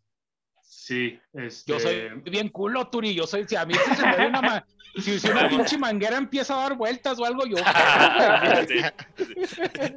[0.77, 3.15] Sí, este, Yo soy bien culo, Turi.
[3.15, 4.65] Yo soy, si a mí si se me da una, ma-
[4.97, 7.55] si, si una pinche manguera empieza a dar vueltas o algo, yo.
[8.67, 8.81] Sí.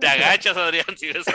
[0.01, 1.27] Te agachas, Adrián, si ves.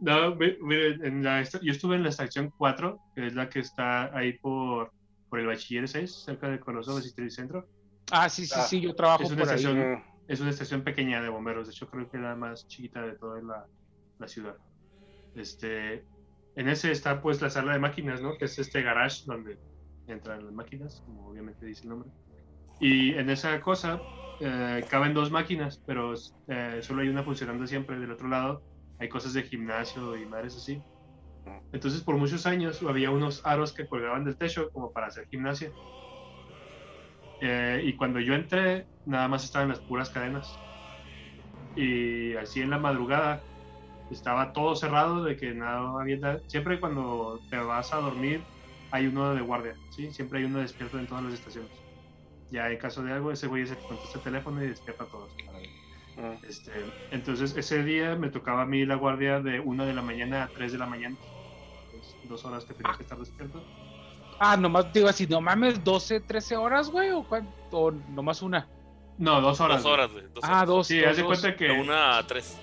[0.00, 3.60] no, mi- miren, en la, yo estuve en la estación 4, que es la que
[3.60, 4.92] está ahí por,
[5.28, 7.68] por el Bachiller 6, cerca de Coloso, Bachiller Centro.
[8.10, 11.20] Ah, sí, sí, Ah, sí, yo trabajo es una por estación- Es una estación pequeña
[11.22, 13.66] de bomberos, de hecho creo que es la más chiquita de toda la,
[14.18, 14.56] la ciudad.
[15.36, 16.04] Este,
[16.56, 18.36] en ese está pues la sala de máquinas, ¿no?
[18.38, 19.58] Que es este garage donde
[20.06, 22.10] entran las máquinas, como obviamente dice el nombre.
[22.80, 24.00] Y en esa cosa
[24.40, 26.14] eh, caben dos máquinas, pero
[26.48, 27.98] eh, solo hay una funcionando siempre.
[27.98, 28.62] Del otro lado
[28.98, 30.80] hay cosas de gimnasio y madres así.
[31.72, 35.70] Entonces por muchos años había unos aros que colgaban del techo como para hacer gimnasia.
[37.42, 40.58] Eh, y cuando yo entré, nada más estaban las puras cadenas.
[41.76, 43.42] Y así en la madrugada
[44.10, 46.40] estaba todo cerrado, de que nada había.
[46.46, 48.42] Siempre cuando te vas a dormir,
[48.90, 50.10] hay uno de guardia, ¿sí?
[50.12, 51.70] Siempre hay uno despierto en todas las estaciones.
[52.50, 55.04] Ya en caso de algo, ese güey es el que contesta el teléfono y despierta
[55.04, 55.30] a todos.
[56.16, 56.44] mm.
[56.48, 56.70] Este,
[57.10, 60.48] entonces, ese día me tocaba a mí la guardia de 1 de la mañana a
[60.48, 61.16] 3 de la mañana.
[61.90, 63.62] Pues, dos horas que tenía que estar despierto.
[64.38, 67.26] Ah, nomás digo así, no mames, 12, 13 horas, güey, o,
[67.72, 68.68] o nomás una.
[69.18, 69.82] No, dos horas.
[69.82, 70.24] Dos horas, güey.
[70.34, 70.66] dos Ah, horas.
[70.68, 70.86] dos.
[70.86, 72.60] Sí, haz de cuenta que De una a tres.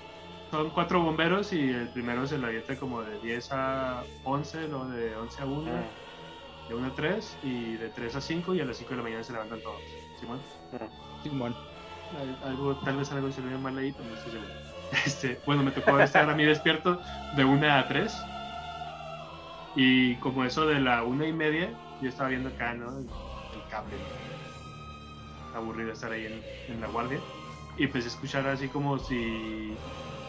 [0.54, 4.86] Son cuatro bomberos y el primero se lo avienta como de 10 a 11, luego
[4.86, 6.68] de 11 a 1, Mm.
[6.68, 9.02] de 1 a 3 y de 3 a 5 y a las 5 de la
[9.02, 9.82] mañana se levantan todos.
[10.20, 10.38] ¿Simón?
[11.24, 11.54] Simón.
[12.16, 14.50] Al- Algo, tal vez algo se ve mal ahí, pero no estoy seguro.
[15.06, 17.00] Este, bueno, me tocó estar a mí despierto
[17.36, 18.16] de 1 a 3
[19.74, 21.68] y como eso de la 1 y media,
[22.00, 22.90] yo estaba viendo acá, ¿no?
[22.96, 23.96] El, el cable.
[25.56, 27.18] Aburrido estar ahí en, en la guardia
[27.76, 29.76] y pues escuchar así como si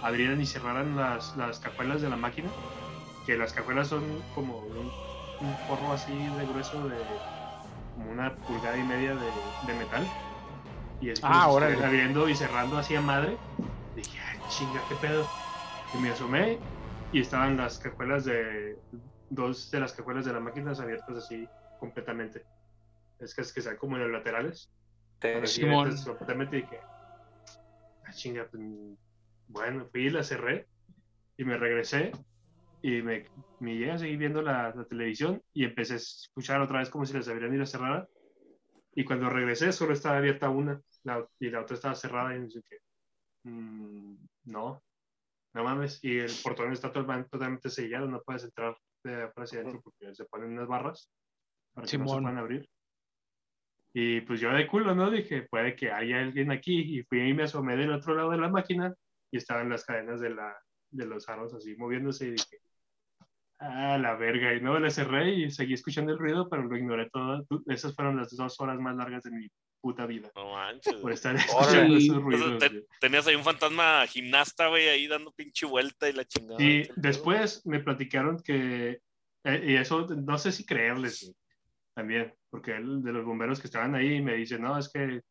[0.06, 2.50] abrieran y cerraran las, las cajuelas de la máquina,
[3.26, 4.92] que las cajuelas son como un,
[5.40, 7.22] un forro así de grueso de
[7.94, 10.14] como una pulgada y media de, de metal.
[11.00, 13.38] Y es como Ah, estuviera abriendo y cerrando así a madre.
[13.96, 15.28] Dije, ay, chinga, qué pedo.
[15.94, 16.60] Y me asomé
[17.12, 18.78] y estaban las cajuelas de.
[19.30, 22.46] Dos de las cajuelas de las máquinas abiertas así completamente.
[23.20, 24.72] Es que es que sean como en los laterales.
[25.22, 25.30] Sí.
[25.30, 25.90] Así Simón.
[26.06, 26.80] completamente y dije,
[28.04, 28.62] ah, chinga, pues,
[29.48, 30.68] bueno, fui y la cerré
[31.38, 32.12] y me regresé
[32.82, 33.26] y me,
[33.60, 37.06] me llegué a seguir viendo la, la televisión y empecé a escuchar otra vez como
[37.06, 38.08] si las abrieran y las cerraran.
[38.96, 42.50] Y cuando regresé, solo estaba abierta una la- y la otra estaba cerrada y no
[42.50, 42.78] sé qué.
[43.44, 44.84] "Mm, no,
[45.54, 46.00] no mames.
[46.04, 50.26] Y el portón está totalmente, sellado, no puedes entrar de afuera hacia adentro porque se
[50.26, 51.10] ponen unas barras
[51.74, 52.24] para que no se Simón.
[52.24, 52.70] puedan abrir.
[53.94, 55.10] Y pues yo de culo, ¿no?
[55.10, 57.00] Dije, puede que haya alguien aquí.
[57.00, 58.94] Y fui y me asomé del otro lado de la máquina
[59.36, 60.58] y estaban las cadenas de, la,
[60.92, 62.62] de los aros así moviéndose y dije,
[63.60, 64.54] ah, la verga.
[64.54, 67.46] Y no, le cerré y seguí escuchando el ruido, pero lo ignoré todo.
[67.68, 69.48] Esas fueron las dos horas más largas de mi
[69.82, 70.32] puta vida.
[70.38, 70.96] No manches.
[70.96, 72.60] Por estar escuchando esos ruidos.
[72.60, 76.64] te- tenías ahí un fantasma gimnasta, güey, ahí dando pinche vuelta y la chingada.
[76.64, 79.02] Y después me platicaron que,
[79.44, 81.36] eh, y eso no sé si creerles güey,
[81.94, 85.22] también, porque el de los bomberos que estaban ahí me dice, no, es que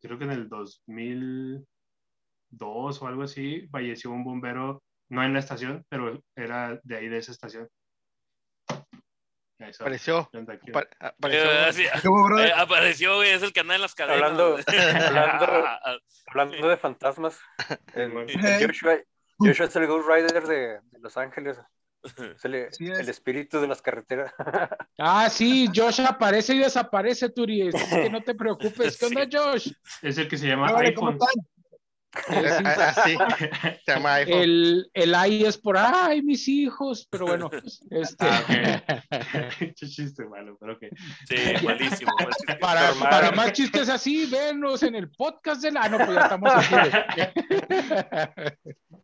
[0.00, 0.48] creo que en el
[2.50, 7.08] 2002 o algo así falleció un bombero, no en la estación, pero era de ahí,
[7.08, 7.68] de esa estación.
[9.58, 10.28] Eso, Apareció.
[11.00, 14.22] apareció- Eh, eh, apareció, güey, es el que anda en las cadenas.
[14.22, 15.46] Hablando- hablando-
[16.26, 17.40] Hablando de fantasmas,
[17.94, 18.26] el, Simón.
[18.28, 18.98] el Joshua,
[19.38, 20.56] Joshua es el Ghost Rider de,
[20.90, 21.58] de Los Ángeles.
[22.02, 22.98] Es el, Sí es.
[22.98, 24.32] el espíritu de las carreteras.
[24.98, 27.70] Ah, sí, Josh aparece y desaparece, Turi.
[27.70, 28.98] Que no te preocupes.
[28.98, 29.72] ¿Qué onda, Josh?
[30.02, 31.18] Es el que se llama Hola, ¿cómo iPhone.
[31.20, 31.46] están?
[32.26, 33.16] Sí, Ah, ah, sí,
[33.84, 34.40] se llama iPhone.
[34.40, 37.50] el, el ay es por ay, mis hijos, pero bueno,
[37.90, 38.42] este, Ah,
[39.74, 40.84] chiste malo, pero ok.
[41.28, 42.12] Sí, malísimo.
[42.60, 43.04] malísimo.
[43.10, 45.82] para, más chistes así, venos en el podcast de la.
[45.82, 46.90] Ah, no, pues ya estamos aquí.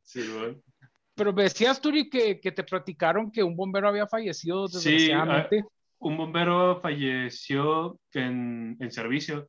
[0.03, 0.57] Sí, bueno.
[1.15, 5.65] Pero me decías, Turi, que, que te platicaron que un bombero había fallecido Sí, desgraciadamente.
[5.99, 9.49] un bombero falleció en, en servicio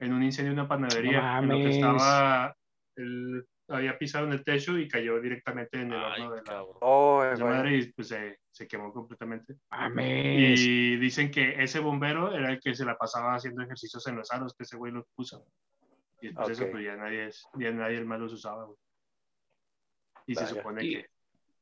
[0.00, 1.40] en un incendio en una panadería.
[1.42, 2.56] No en lo que estaba,
[2.96, 6.62] él había pisado en el techo y cayó directamente en el Ay, horno de la.
[6.80, 9.54] Oh, de madre y pues se, se quemó completamente.
[9.70, 10.60] Mames.
[10.60, 14.30] Y dicen que ese bombero era el que se la pasaba haciendo ejercicios en los
[14.32, 15.46] aros, que ese güey los puso.
[16.20, 18.64] Y después de eso pues ya nadie, es- ya nadie más los usaba.
[18.64, 18.76] güey.
[20.26, 20.54] Y se Vaya.
[20.56, 21.06] supone Y- que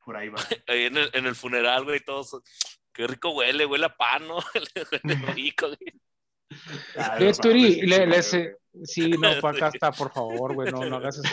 [0.03, 0.35] por ahí va.
[0.67, 2.41] Ahí en el, en el funeral, güey, todos.
[2.93, 4.35] Qué rico huele, huele a pan, ¿no?
[4.53, 6.01] Huele rico, güey.
[6.97, 8.19] Ah, Eh, Turi, le- güey.
[8.19, 11.29] eh, sí, no, acá está, por favor, güey, no, no hagas eso.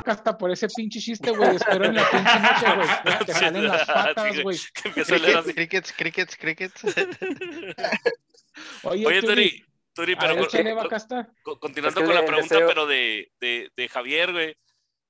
[0.00, 1.56] Acá está por ese pinche chiste, güey.
[1.56, 3.18] Espero en la pinche noche, güey.
[3.18, 4.58] Que te jalen las patas, güey.
[4.82, 6.84] Crickets, crickets, crickets, crickets.
[8.84, 10.48] Oye, Oye, Turi, Turi, pero ver,
[11.42, 14.56] con- continuando Es que con la pregunta, deseo- pero de, de, de Javier, güey.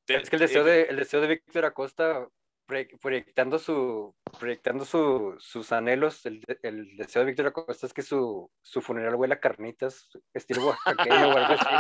[0.07, 2.27] Es que el deseo eh, de, el deseo de Víctor Acosta,
[2.67, 8.03] proye- proyectando, su, proyectando su, sus anhelos, el, el deseo de Víctor Acosta es que
[8.03, 11.75] su, su funeral huela a carnitas, estilo oaxaqueño o algo así.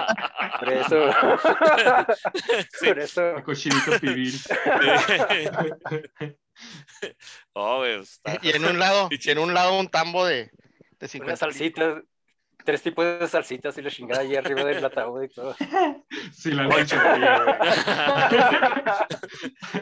[0.60, 1.12] Por eso,
[2.72, 2.86] sí.
[2.86, 4.32] por eso, A cochinito pibil.
[7.52, 7.84] Oh,
[8.42, 10.50] Y en un lado, y en un lado un tambo de,
[11.00, 12.02] de unas 50 salsitas,
[12.64, 15.54] tres tipos de salsitas y la chingada ahí arriba del ataúd y todo.
[16.32, 16.96] Sí, la noche.
[16.96, 17.20] güey.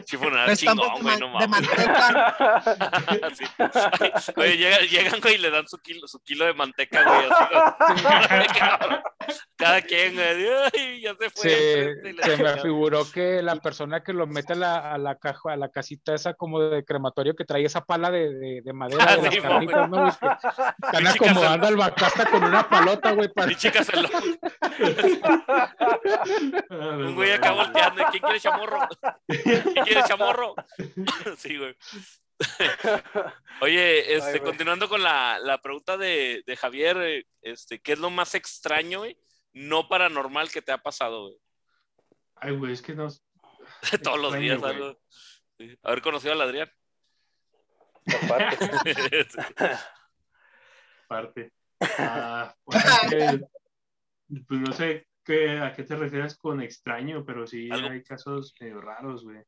[0.05, 1.49] Sí, fue una chingón, de, güey, no de mames.
[1.49, 3.33] manteca.
[3.35, 3.45] Sí.
[4.35, 7.25] Oye, llegan, llegan, güey, y le dan su kilo, su kilo de manteca, güey.
[7.29, 7.45] así.
[9.55, 10.47] Cada quien, güey.
[10.73, 11.95] Ay, ya se fue.
[12.13, 12.57] La se me chingada.
[12.57, 16.13] figuró que la persona que lo mete a la, a la caja, a la casita
[16.13, 19.33] esa como de crematorio que trae esa pala de, de, de madera Ah, de las
[19.33, 20.07] sí, carnitas, ¿no?
[20.07, 23.51] están acomodando al bacasta con una palota, güey, para...
[23.51, 24.09] Y chicas, el-
[26.69, 28.01] Ah, un güey acá volteando.
[28.01, 28.79] ¿y ¿Quién quiere chamorro?
[29.27, 30.55] ¿Quién quiere chamorro?
[31.37, 31.75] Sí, güey.
[33.61, 37.99] Oye, este, Ay, continuando con la, la pregunta de, de Javier, eh, este, ¿qué es
[37.99, 39.17] lo más extraño, güey?
[39.53, 41.37] No paranormal que te ha pasado, güey.
[42.35, 43.07] Ay, güey, es que no.
[44.03, 44.73] Todos los días, güey.
[44.73, 44.99] algo.
[45.57, 45.77] Sí.
[45.83, 46.71] Haber conocido al Adrián.
[48.23, 48.57] Aparte.
[48.93, 49.67] Sí.
[51.07, 51.53] parte.
[51.81, 53.41] Ah, pues, es que,
[54.47, 58.53] pues no sé qué, a qué te refieres con extraño, pero sí Algo- hay casos
[58.59, 59.41] medio raros, güey.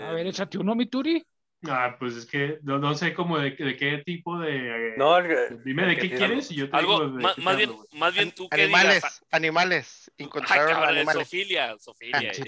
[0.00, 1.24] A ver, échate uno, mi Turi.
[1.68, 4.94] Ah, pues es que no, no sé cómo de, de qué tipo de.
[4.96, 7.56] No, el- Dime de el qué quieres y yo te algo, digo de más, más
[7.56, 9.24] bien, hablo, más bien tú que Animales, digas.
[9.30, 10.10] animales.
[10.18, 11.22] Ay, Encontraron cabrón, animales.
[11.28, 12.32] Sofilia, Sofilia.
[12.32, 12.44] Eh.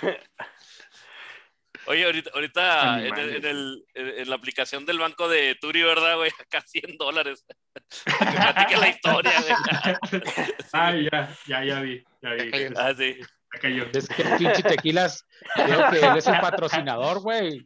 [0.00, 0.16] güey.
[1.88, 6.30] Oye, ahorita, ahorita en, el- la aplicación del banco de Turi, ¿verdad, güey?
[6.40, 7.44] Acá 100 dólares.
[8.18, 10.22] Para que platique la historia, güey.
[10.72, 12.04] Ah, ya, ya, ya vi.
[12.22, 12.50] Ya vi.
[12.76, 13.16] Ah, sí.
[13.54, 13.84] Ya cayó.
[13.92, 17.64] Es que el pinche tequilas, creo que él es el patrocinador, güey.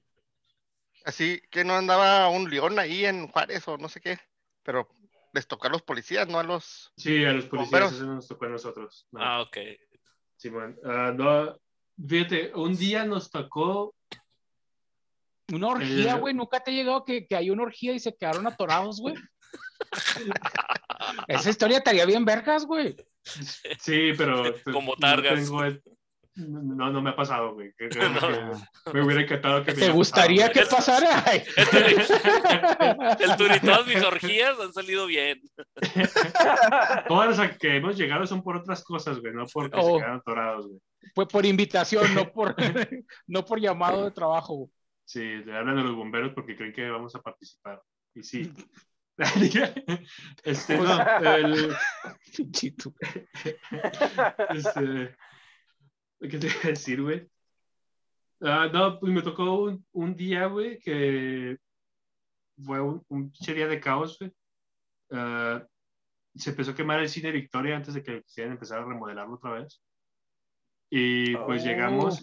[1.05, 4.19] Así que no andaba un león ahí en Juárez o no sé qué,
[4.63, 4.89] pero
[5.33, 6.93] les tocó a los policías, no a los...
[6.97, 7.93] Sí, a los policías Bomberos.
[7.93, 9.07] eso nos tocó a nosotros.
[9.13, 9.57] No, Ah, ok.
[10.37, 10.77] Simón.
[10.85, 11.57] Ah, no,
[12.09, 13.95] fíjate, un día nos tocó
[15.53, 16.35] Una orgía, Eh, güey.
[16.35, 19.15] Nunca te ha llegado que, que hay una orgía y se quedaron atorados, güey.
[21.29, 22.97] Esa historia estaría bien vergas, güey.
[23.23, 24.43] Sí, pero.
[24.73, 25.35] Como no targas.
[25.35, 25.83] tengo el-
[26.35, 27.73] No, no me ha pasado, güey.
[28.87, 28.93] No.
[28.93, 31.23] Me hubiera encantado que me ¿Te gustaría que pasara?
[33.21, 35.41] El Turi, todas mis orgías han salido bien.
[37.09, 39.83] Todas las que hemos llegado son por otras cosas, güey, no porque Oh.
[39.95, 40.81] se quedaron atorados, güey.
[41.15, 42.55] Fue por invitación, no por,
[43.27, 44.71] no por llamado de trabajo.
[45.05, 47.83] Sí, le hablan a los bomberos porque creen que vamos a participar.
[48.15, 48.53] Y sí.
[50.45, 51.75] este, no, el,
[52.51, 52.93] Chito.
[54.51, 55.17] este,
[56.21, 57.27] ¿qué te iba a decir, güey?
[58.43, 61.57] Ah, no, pues me tocó un, un día, güey, que
[62.63, 64.33] fue un, un pinche día de caos, güey.
[65.11, 65.65] Ah,
[66.37, 69.53] se empezó a quemar el cine Victoria antes de que quisieran empezar a remodelarlo otra
[69.53, 69.83] vez.
[70.91, 71.67] Y pues Oh.
[71.67, 72.23] llegamos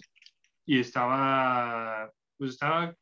[0.66, 2.94] y estaba, pues estaba,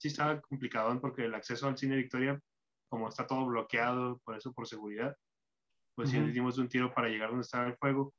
[0.00, 2.40] sí estaba complicado porque el acceso al cine Victoria,
[2.88, 5.16] como está todo bloqueado, por eso por seguridad,
[5.94, 6.26] pues sí Ujú.
[6.26, 8.12] le dimos un tiro para llegar donde estaba el fuego.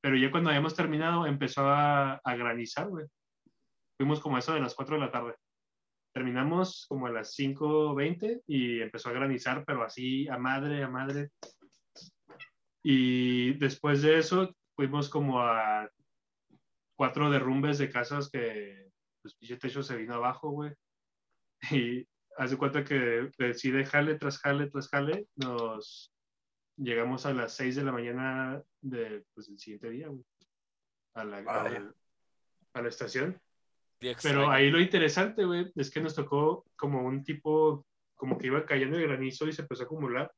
[0.00, 3.06] Pero ya cuando habíamos terminado empezó a, a granizar, güey.
[3.96, 5.34] Fuimos como eso de las 4 de la tarde.
[6.14, 11.30] Terminamos como a las 5.20 y empezó a granizar, pero así a madre, a madre.
[12.82, 15.88] Y después de eso fuimos como a
[16.96, 18.90] cuatro derrumbes de casas que
[19.22, 20.72] pues pinche techo se vino abajo, güey.
[21.70, 22.04] Y
[22.36, 26.12] hace cuenta que decide jale tras jale tras jale, nos
[26.76, 30.24] llegamos a las 6 de la mañana de, pues, del siguiente día, güey.
[31.14, 31.76] A la, Vaya.
[31.76, 31.94] al-
[32.74, 33.40] a la estación.
[34.20, 38.66] Pero ahí lo interesante, güey, es que nos tocó como un tipo, como que iba
[38.66, 40.32] cayendo el granizo y se empezó a acumular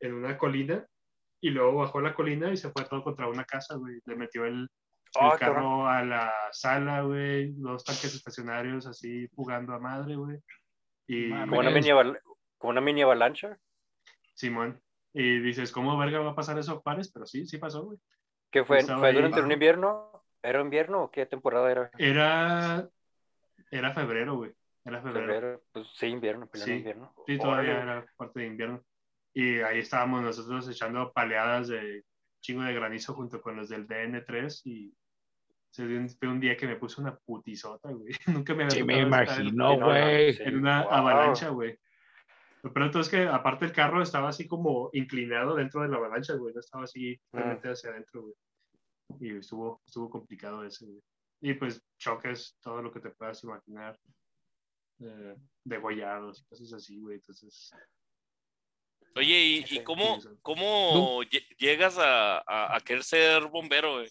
[0.00, 0.84] en una colina
[1.40, 4.00] y luego bajó la colina y se fue todo contra una casa, güey.
[4.04, 4.68] Le metió el, el
[5.20, 10.38] Ah, carro a la sala, güey, dos tanques estacionarios así jugando a madre, güey.
[11.06, 11.30] Y.
[11.30, 12.20] Como una mini, aval-
[12.58, 13.56] como una mini avalancha.
[14.34, 14.80] Simón.
[15.14, 17.10] Y dices, ¿cómo verga va a pasar eso Juárez?
[17.12, 17.98] Pero sí, sí pasó, güey.
[18.50, 18.78] ¿Qué fue?
[18.78, 19.14] Estaba ¿Fue ahí.
[19.14, 20.22] durante un invierno?
[20.42, 21.90] ¿Era invierno o qué temporada era?
[21.98, 22.88] Era,
[23.70, 24.52] era febrero, güey.
[24.84, 25.26] Era febrero.
[25.26, 25.62] Febrero.
[25.72, 26.72] Pues sí, invierno, Sí.
[26.72, 27.12] invierno.
[27.26, 27.90] Sí, todavía Órale.
[28.00, 28.82] era parte de invierno.
[29.34, 32.04] Y ahí estábamos nosotros echando paleadas de
[32.40, 34.94] chingo de granizo junto con los del DN3 y
[35.70, 38.12] se dio un, fue un día que me puse una putisota, güey.
[38.44, 40.36] Nunca me había Sí, me imagino, no, güey.
[40.40, 40.92] en una Wow.
[40.92, 41.78] avalancha, güey.
[42.62, 46.34] Lo todo es que aparte el carro estaba así como inclinado dentro de la avalancha,
[46.34, 46.52] güey.
[46.54, 47.36] No estaba así Mm.
[47.36, 48.34] realmente hacia adentro, güey.
[49.20, 51.00] Y estuvo, estuvo complicado ese, güey.
[51.40, 53.96] Y pues choques, todo lo que te puedas imaginar.
[55.00, 57.16] Eh, degollados, cosas así, güey.
[57.16, 57.70] Entonces,
[59.16, 64.08] Oye, ¿y, cómo, cómo lle- llegas a, a- a querer ser bombero, güey?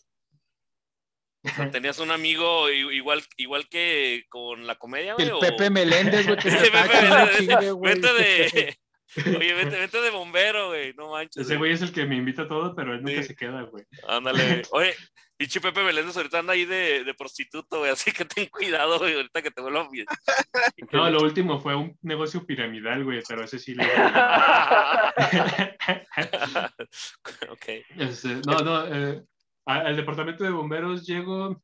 [1.45, 5.27] O sea, ¿tenías un amigo i- igual, igual que con la comedia, güey?
[5.27, 7.93] El o- Pepe Meléndez, güey, que se Pepe Meléndez, güey.
[7.95, 8.77] Vete de...
[9.39, 10.93] Oye, vete, vete de bombero, güey.
[10.93, 11.45] No manches.
[11.45, 13.29] ese güey es el que me invita a todo, pero él nunca Sí.
[13.29, 13.86] se queda, güey.
[14.07, 14.63] Ándale.
[14.71, 14.93] Oye,
[15.38, 17.91] pinche Pepe Meléndez ahorita anda ahí de, de prostituto, güey.
[17.91, 19.15] Así que ten cuidado, güey.
[19.15, 19.88] Ahorita que te vuelva a...
[20.91, 23.84] No, lo último fue un negocio piramidal, güey, pero ese sí le...
[27.50, 27.65] ok.
[27.97, 29.23] Este, no, no, eh,
[29.65, 31.62] al departamento de bomberos llego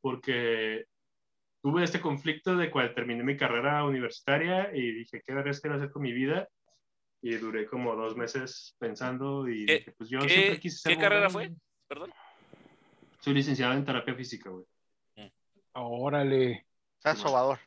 [0.00, 0.84] porque
[1.62, 5.90] tuve este conflicto de cuando terminé mi carrera universitaria y dije, ¿qué verás quiero hacer
[5.90, 6.48] con mi vida?
[7.22, 10.94] Y duré como dos meses pensando y ¿Qué- dije, pues yo qué- siempre quise ser
[10.94, 11.50] qué carrera bombero.
[11.50, 11.58] fue?
[11.86, 12.12] Perdón.
[13.20, 14.64] Soy licenciado en terapia física, güey.
[15.72, 16.66] Órale.
[16.98, 17.58] Está sobador.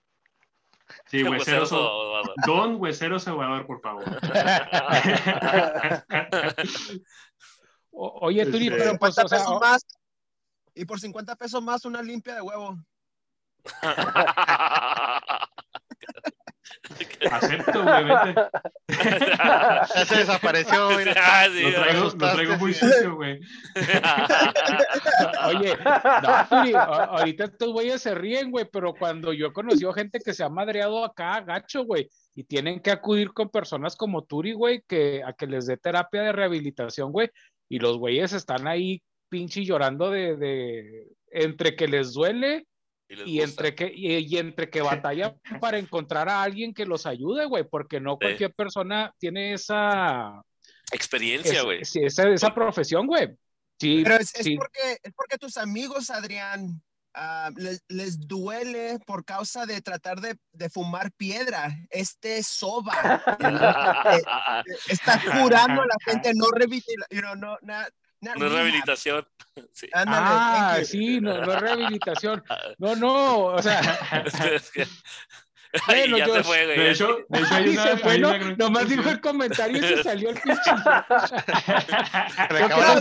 [1.05, 2.33] Sí, Huesero huesero, so- sobador.
[2.45, 4.03] Don Huesero Salvador, por favor.
[7.91, 9.85] O- oye, Turi, Este- pero pues, 50 o sea, o- más.
[10.75, 12.77] Y por 50 pesos más una limpia de huevo.
[17.31, 18.41] Acepto, güey, vete.
[19.95, 21.13] Ya se desapareció, mira.
[21.17, 23.39] Ah, sí, Lo traigo, lo traigo muy sucio, güey.
[25.47, 30.33] Oye, no, ahorita estos güeyes se ríen, güey, pero cuando yo he conocido gente que
[30.33, 34.83] se ha madreado acá, gacho, güey, y tienen que acudir con personas como Turi, güey,
[34.87, 37.29] que a que les dé terapia de rehabilitación, güey,
[37.69, 42.67] y los güeyes están ahí pinche llorando de, de entre que les duele
[43.13, 43.49] Y les y gusta.
[43.67, 47.63] entre que y, y entre que batallan para encontrar a alguien que los ayude, güey,
[47.63, 50.41] porque no cualquier persona tiene esa
[50.91, 51.85] Experiencia, es- güey.
[51.85, 53.29] sí, esa, esa profesión, güey.
[53.79, 56.81] Sí, Pero es, es porque, es porque tus amigos, Adrián,
[57.15, 61.75] ah, les, les duele por causa de tratar de, de fumar piedra.
[61.89, 62.93] Este soba
[64.15, 64.21] eh,
[64.87, 67.57] está curando a la gente, no revitila, you know, no,
[68.23, 68.63] not No es rehab.
[68.65, 69.27] rehabilitación.
[69.71, 69.87] Sí.
[69.93, 72.43] Ándale, Ah, sí, no, no es rehabilitación.
[72.79, 73.79] No, no, o sea,
[74.51, 74.87] Es que-
[75.87, 76.77] Bueno, ya yo- se fue, güey.
[76.79, 78.29] De hecho, de hecho hay una, se fue, hay ¿no?
[78.29, 80.71] una Nomás dijo el comentario y se salió el pinche.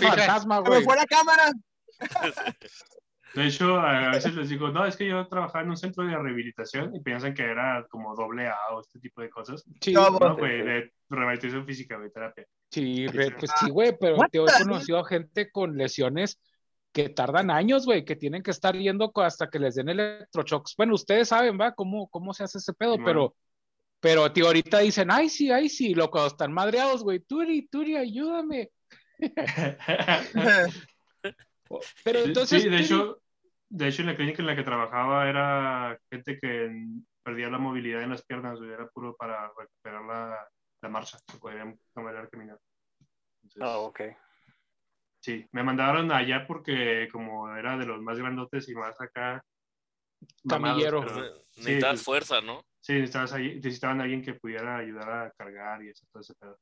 [0.00, 0.84] Fantasma, Se me güey.
[0.84, 1.50] fue la cámara.
[3.34, 6.16] De hecho, a veces les digo, no, es que yo trabajaba en un centro de
[6.16, 9.64] rehabilitación y piensan que era como doble A o este tipo de cosas.
[9.80, 12.46] Sí, No, No, güey, de rehabilitación física, güey, terapia.
[12.70, 16.38] sí, re- pues sí, güey, pero te he conocido a gente con lesiones
[16.92, 20.74] que tardan años, güey, que tienen que estar yendo hasta que les den electroshocks.
[20.76, 21.72] Bueno, ustedes saben, ¿va?
[21.72, 22.96] ¿Cómo, cómo se hace ese pedo?
[22.96, 23.06] Simón.
[23.06, 23.34] Pero,
[23.98, 27.96] pero, tío, ahorita dicen, ay, sí, ay, sí, lo cuando están madreados, güey, Turi, Turi,
[27.96, 28.70] ayúdame.
[32.04, 33.21] Pero entonces, sí, de Turi- hecho,
[33.74, 36.70] de hecho, en la clínica en la que trabajaba era gente que
[37.22, 40.48] perdía la movilidad en las piernas, era puro para recuperar la,
[40.82, 42.58] la marcha, se podían caminar, caminar.
[43.42, 44.00] Entonces, Ah, ok.
[45.20, 49.42] Sí, me mandaron allá porque como era de los más grandotes y más acá.
[50.44, 51.00] mamados, Camillero.
[51.00, 52.64] pero- Pues, sí, Necesitas pues, fuerza, ¿no?
[52.80, 56.58] Sí, necesitabas necesitaban a alguien que pudiera ayudar a cargar y eso, todo ese pedo.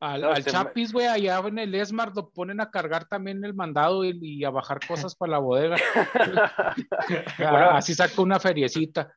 [0.00, 3.42] Al, No, al este, Chapis, güey, allá en el Esmar lo ponen a cargar también
[3.44, 5.76] el mandado y, y a bajar cosas para la bodega.
[7.38, 9.14] Ah, Así saca una feriecita.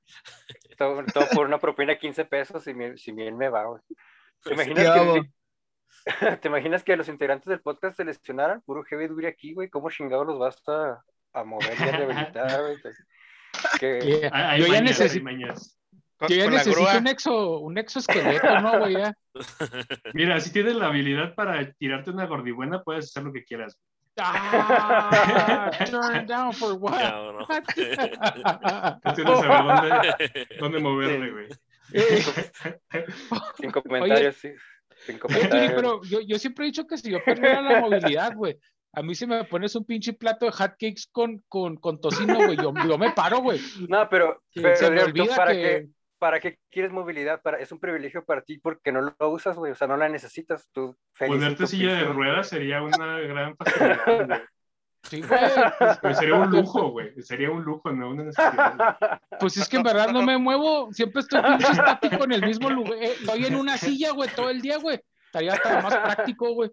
[0.78, 3.82] todo, todo por una propina de 15 pesos y mi- si bien me va, güey.
[4.44, 5.22] ¿Te imaginas, que,
[6.42, 8.62] ¿Te imaginas que los integrantes del podcast se lesionaran?
[8.62, 9.70] Puro heavy duty aquí, güey.
[9.70, 11.02] ¿Cómo chingados los vas a,
[11.34, 12.78] a mover y a rehabilitar, güey?
[13.80, 14.30] Que- Yeah.
[14.34, 15.58] Hay, hay Yo ya mañas, hay necesito, mañas.
[15.70, 15.77] Con,
[16.22, 16.98] yo ya necesito grúa.
[16.98, 18.94] un, exo, un exoesqueleto, ¿no, güey?
[18.94, 19.14] Ya.
[20.14, 23.78] Mira, si tienes la habilidad para tirarte una gordibuena, puedes hacer lo que quieras.
[24.20, 27.00] Ah, turn down for what?
[27.00, 27.46] Ya, ¿o no?
[27.46, 31.48] Cuestión de saber dónde, dónde moverle, güey.
[33.58, 34.50] Sin comentarios, sí.
[35.06, 35.74] Sin comentarios.
[35.74, 38.58] pero yo, yo siempre he dicho que si yo perdiera la movilidad, güey,
[38.94, 42.58] a mí si me pones un pinche plato de hotcakes con, con, con tocino, güey,
[42.58, 43.62] yo, yo me paro, güey.
[43.88, 45.88] No, pero, pero se me Adrián, ¿tú olvida ¿para, que- qué,
[46.20, 47.42] ¿para qué quieres movilidad?
[47.42, 49.72] Para, es un privilegio para ti porque no lo usas, güey.
[49.72, 50.68] O sea, no la necesitas.
[50.72, 54.40] Tú feliz Ponerte tu silla de ruedas sería una gran facilidad, güey.
[55.04, 55.40] Sí, güey.
[56.02, 57.22] Pero sería un lujo, güey.
[57.22, 58.98] Sería un lujo, no una necesidad.
[59.40, 62.70] Pues es que en verdad no me muevo, siempre estoy pinche estático en el mismo
[62.70, 62.94] lugar.
[63.02, 65.00] eh, Estoy en una silla, güey, todo el día, güey.
[65.26, 66.72] Estaría hasta más práctico, güey.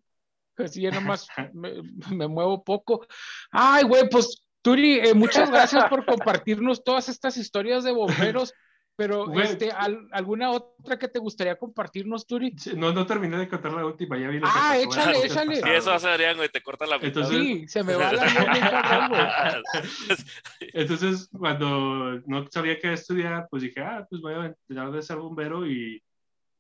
[0.57, 3.07] Así ya nomás me, me muevo poco.
[3.51, 8.55] Ay, güey, pues Turi, eh, muchas gracias por compartirnos todas estas historias de bomberos.
[8.97, 9.45] Pero, Güey.
[9.45, 12.55] este, al- ¿alguna otra que te gustaría compartirnos, Turi?
[12.77, 15.57] No, no terminé de contar la última, ya vi que Ah, échale, échale.
[15.61, 15.73] Pasado.
[15.77, 17.09] eso hace Adrián, güey, te corta la mitad.
[17.09, 18.23] Entonces- Sí, se me va la.
[20.61, 25.17] Entonces, cuando no sabía qué estudiar, pues dije, ah, pues voy a intentar de ser
[25.17, 26.03] bombero y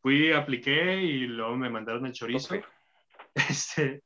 [0.02, 2.56] fui, apliqué y luego me mandaron el chorizo.
[2.56, 2.64] Ok.
[3.48, 4.02] Este,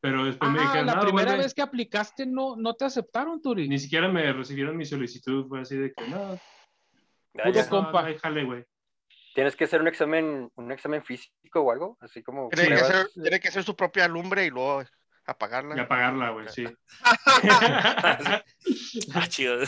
[0.00, 1.44] pero después me Ah, dijeron, la no, primera vuelve".
[1.44, 3.68] vez que aplicaste no, no te aceptaron, Turi.
[3.68, 6.38] Ni siquiera me recibieron mi solicitud, fue así de que no,
[7.36, 7.68] Ya, ya.
[7.68, 8.08] compa.
[8.08, 8.64] no jale, güey.
[9.34, 12.82] Tienes que hacer un examen, un examen físico o algo, así como Tiene, que
[13.14, 14.82] tiene ser su propia lumbre y luego
[15.26, 15.76] apagarla.
[15.76, 16.64] Y apagarla, güey, sí.
[19.14, 19.58] Ah, chido.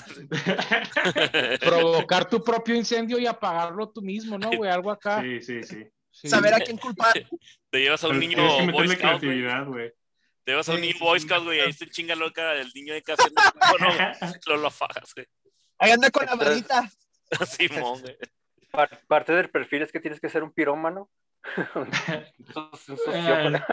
[1.60, 4.70] Provocar tu propio incendio y apagarlo tú mismo, ¿no, güey?
[4.70, 5.20] Algo acá.
[5.20, 5.84] sí, sí, sí.
[6.10, 6.28] Sí.
[6.28, 7.12] Saber a quién culpar.
[7.70, 9.92] Te llevas a un Pero niño que Boy Scout, güey.
[10.44, 11.20] Te llevas a un Sí, niño sí, Boy.
[11.20, 11.60] Scout, güey.
[11.60, 13.22] Ahí está en chinga loca el niño de casa.
[13.78, 13.94] No, no,
[14.46, 15.26] lo, lo afagas, güey.
[15.78, 16.90] Ahí anda con la varita.
[17.46, 18.02] Simón,
[19.06, 21.10] parte del perfil es que tienes que ser un pirómano.
[21.74, 23.66] Un sociópata.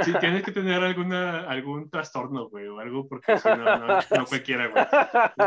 [0.00, 4.26] Sí, tienes que tener alguna, algún trastorno, güey, o algo, porque si no, no, no
[4.26, 4.84] cualquiera, güey.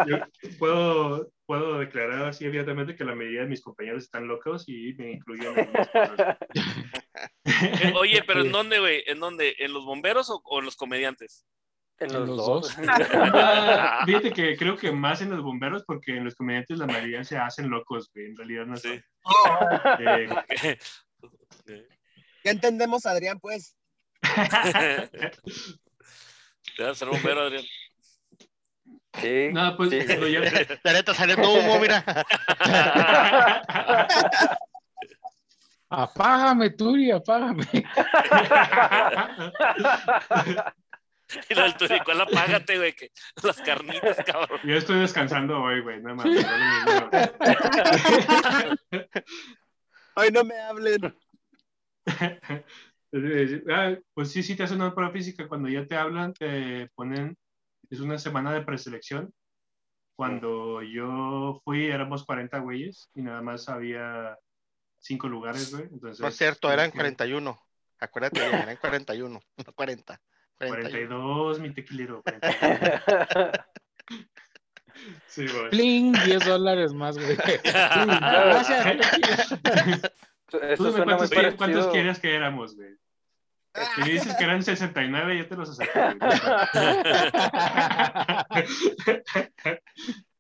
[0.08, 0.18] Yo
[0.60, 5.14] puedo, puedo declarar así abiertamente que la mayoría de mis compañeros están locos y me
[5.14, 6.38] incluyen en mis cosas.
[7.46, 9.04] Eh, Oye, pero ¿en dónde, güey?
[9.08, 9.56] ¿En dónde?
[9.60, 11.46] ¿En los bomberos o, o en los comediantes?
[12.00, 12.78] En los, los dos.
[12.88, 17.24] Ah, Fíjate que creo que más en los bomberos, porque en los comediantes la mayoría
[17.24, 18.90] se hacen locos, güey, en realidad no Sí.
[18.90, 19.04] son.
[21.68, 21.88] Eh,
[22.44, 23.76] Ya entendemos, Adrián, pues.
[24.22, 24.30] Te
[26.84, 27.64] vas a ser bombero, Adrián.
[29.20, 29.50] Sí.
[29.54, 30.02] no, pues, sí.
[31.16, 32.04] saliendo humo, mira.
[35.90, 37.66] Apágame, Turi, apágame.
[41.50, 42.94] Y lo del Turi, ¿cuál apágate, güey?
[42.94, 43.12] Que
[43.44, 44.60] las carnitas, cabrón.
[44.64, 46.28] Yo estoy descansando hoy, güey, nada más.
[50.16, 51.16] Ay, no me hablen.
[53.70, 55.48] Ah, pues sí, sí te hacen una prueba física.
[55.48, 57.38] Cuando ya te hablan, te ponen
[57.90, 59.34] es una semana de preselección.
[60.18, 64.38] Cuando yo fui éramos 40 güeyes y nada más había
[65.00, 65.84] cinco lugares, güey.
[65.92, 67.58] Entonces, No es cierto, eran fue 41.
[68.00, 70.22] Acuérdate, eran 41, no 40.
[70.58, 70.70] 41.
[70.70, 72.24] 42, mi tequilero.
[72.24, 73.52] 42.
[75.28, 75.70] Sí, güey.
[75.72, 77.36] Pling, 10 dólares más, güey.
[77.64, 79.50] Gracias.
[80.48, 80.60] Tú
[80.94, 81.06] dime
[81.58, 82.96] cuántos, quieres que éramos, güey.
[83.96, 86.00] Si me dices que eran 69, yo te los acepto.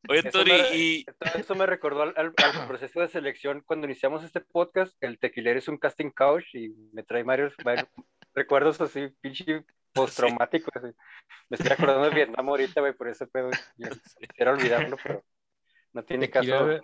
[0.07, 1.05] Oye, Tori, y
[1.35, 4.95] Eso me recordó al, al- al proceso de selección cuando iniciamos este podcast.
[5.01, 7.87] El tequilero es un casting couch y me trae varios, varios
[8.33, 9.65] recuerdos así, pinche
[9.95, 10.75] postraumáticos.
[10.75, 10.95] así.
[11.49, 13.49] Me estoy acordando de Vietnam ahorita, güey, por ese pedo.
[13.77, 13.89] Yo
[14.19, 15.23] quisiera olvidarlo, pero
[15.93, 16.45] no tiene caso.
[16.45, 16.81] Tequila,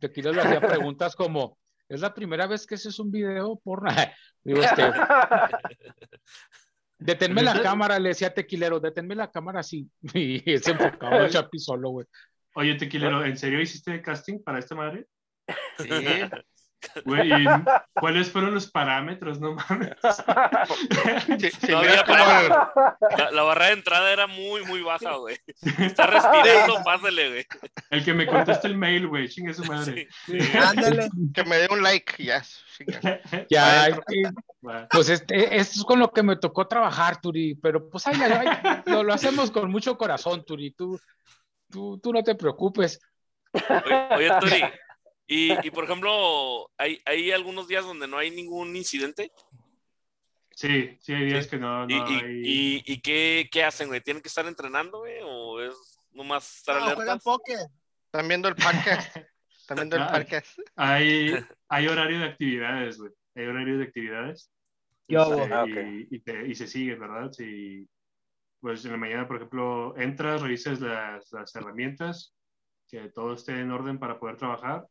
[0.00, 3.88] Tequila le hacía preguntas como, ¿es la primera vez que haces un video porno?
[4.44, 4.82] Digo, este,
[6.98, 9.88] deténme la cámara, le decía Tequilero, deténme la cámara así.
[10.12, 12.06] Y se enfocaba el chapi solo, güey.
[12.54, 15.06] Oye, tequilero, ¿en serio hiciste casting para esta madre?
[15.78, 15.88] Sí,
[17.04, 17.46] Güey, ¿y
[17.94, 19.40] cuáles fueron los parámetros?
[19.40, 19.90] No mames.
[21.40, 25.16] sí, sí, No mira había cómo- la, la barrera de entrada era muy, muy baja,
[25.16, 25.38] güey.
[25.78, 27.46] Está respirando, pásale, güey.
[27.90, 30.08] El que me conteste el mail, güey, chingue su madre.
[30.26, 30.38] Sí.
[30.56, 31.08] Ándale.
[31.34, 32.42] que me dé un like, ya.
[33.50, 33.88] Ya,
[34.90, 38.46] pues este, esto es con lo que me tocó trabajar, Turi, pero pues ahí, ahí,
[38.86, 40.98] lo, lo hacemos con mucho corazón, Turi, tú,
[41.70, 43.00] tú, tú no te preocupes.
[43.52, 44.62] Oye, oye, Tori,
[45.28, 49.30] y, y por ejemplo, ¿hay, ¿hay algunos días donde no hay ningún incidente?
[50.50, 52.42] Sí, sí, hay días que no, ¿Y, no y, hay...
[52.44, 54.00] y, y qué, qué hacen, güey?
[54.00, 55.18] ¿Tienen que estar entrenando, güey?
[55.22, 57.22] ¿O es nomás estar No, juegan alertas?
[57.22, 57.58] póker.
[58.06, 59.16] Están viendo el podcast.
[59.60, 60.58] Están viendo el podcast.
[60.74, 61.30] Hay,
[61.68, 63.12] hay horario de actividades, güey.
[63.36, 64.50] Hay horario de actividades.
[65.06, 65.64] Yo, Este, Ah,
[66.10, 67.30] y te- y se sigue, ¿verdad?
[67.30, 67.86] Si,
[68.60, 72.34] pues en la mañana, por ejemplo, entras, revisas las, las herramientas,
[72.88, 74.86] que todo esté en orden para poder trabajar,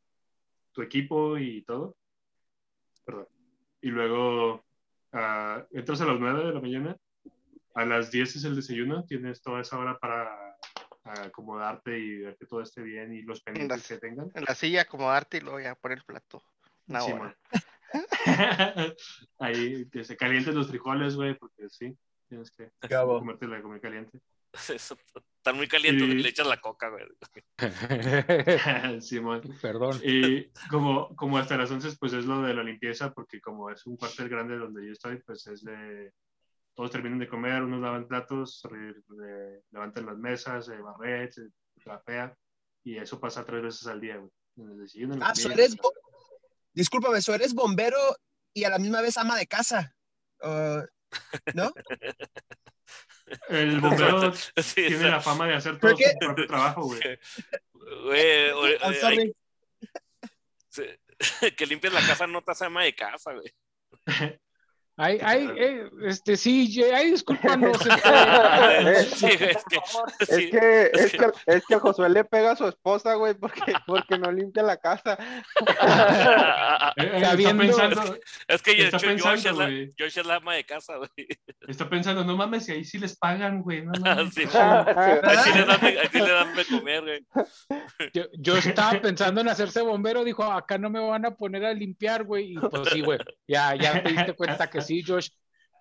[0.77, 1.97] tu equipo y todo.
[3.03, 3.27] Perdón.
[3.81, 4.63] Y luego
[5.11, 6.95] ah, entras a las 9 de la mañana,
[7.73, 10.55] a las 10 es el desayuno, tienes toda esa hora para
[11.03, 14.29] ah, acomodarte y ver que todo esté bien y los pendientes Las- que tengan.
[14.35, 16.43] En la silla, acomodarte y luego ya poner el plato.
[16.87, 17.35] Una Sí, hora.
[19.39, 21.97] Ahí que se calienten los frijoles, güey, porque sí,
[22.29, 24.19] tienes que comerte la comida caliente.
[24.73, 24.97] Eso,
[25.37, 27.05] Están muy calientes, güey, le echas la coca, güey.
[29.01, 29.41] Simón.
[29.61, 29.99] Perdón.
[30.03, 33.85] Y como, como hasta las 11, pues es lo de la limpieza, porque como es
[33.85, 36.11] un cuartel grande donde yo estoy, pues es de.
[36.75, 41.47] Todos terminan de comer, unos lavan platos, re- re- levantan las mesas, se barret, se
[41.83, 42.35] trapea,
[42.83, 44.29] y eso pasa tres veces al día, güey.
[44.57, 45.93] En el desayuno, en la Ah, y la eres, bo-
[46.73, 47.97] discúlpame, so eres bombero
[48.53, 49.95] y a la misma vez ama de casa.
[50.41, 50.81] Uh,
[51.55, 51.71] ¿No?
[53.49, 57.01] El bombero Sí, tiene la fama de hacer ¿Por todo su propio trabajo, güey.
[58.03, 59.33] Güey, eh, hay-
[60.69, 60.99] se-
[61.57, 63.51] que limpies la casa no te hace ama de casa, güey.
[64.99, 69.77] Ay, ay, eh, este, sí, ay, discúlpanos, este, Sí, güey, es que,
[70.19, 73.73] Es que, es que- que, es que Josué le pega a su esposa, güey, porque,
[73.85, 75.17] porque no limpia la casa.
[76.97, 78.17] Eh, eh, Está pensando,
[78.47, 78.91] Es que es
[79.45, 79.93] la, güey.
[79.99, 81.09] Josh es la ama de casa, güey.
[81.67, 83.85] está pensando, no mames, si ahí sí les pagan, güey.
[83.85, 84.33] No, mames.
[84.33, 87.25] Sí, ahí sí ahí dan de comer, güey.
[88.13, 91.73] yo, yo estaba pensando en hacerse bombero, dijo, acá no me van a poner a
[91.73, 95.29] limpiar, güey, y pues sí, güey, ya, ya te diste cuenta que sí, Josh.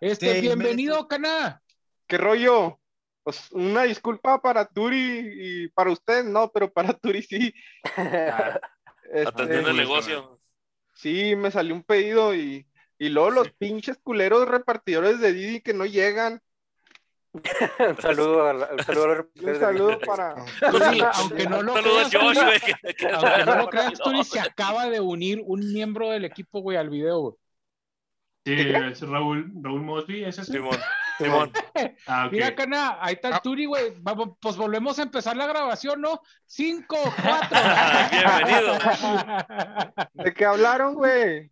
[0.00, 1.62] Este, Sí, bienvenido, Cana.
[2.07, 2.78] ¿Qué rollo?
[3.22, 7.54] Pues una disculpa para Turi y para usted, no, pero para Turi sí.
[9.12, 10.40] Este, Atendiendo el negocio.
[10.94, 12.66] sí, me salió un pedido y,
[12.98, 16.40] y luego los pinches culeros repartidores de Didi que no llegan.
[17.78, 20.34] Un saludo a, la- un saludo un saludo para.
[20.70, 22.38] Turi, aunque no lo Saludos, creas, Josh,
[23.14, 26.88] aunque no lo creas, Turi, se acaba de unir un miembro del equipo, güey, al
[26.90, 27.34] video, güey.
[28.47, 30.53] Sí, es Raúl, Raúl Mosby, ¿es ese?
[30.53, 30.78] Simón,
[31.18, 31.53] Simón.
[32.07, 32.28] Ah.
[32.30, 33.40] Mira, Cana, ahí está el Ah.
[33.42, 33.92] Turi, güey.
[33.99, 36.22] Vamos, pues volvemos a empezar la grabación, ¿no?
[36.44, 37.59] Cinco, cuatro.
[38.12, 38.78] Bienvenido.
[40.12, 41.51] ¿De qué hablaron, güey?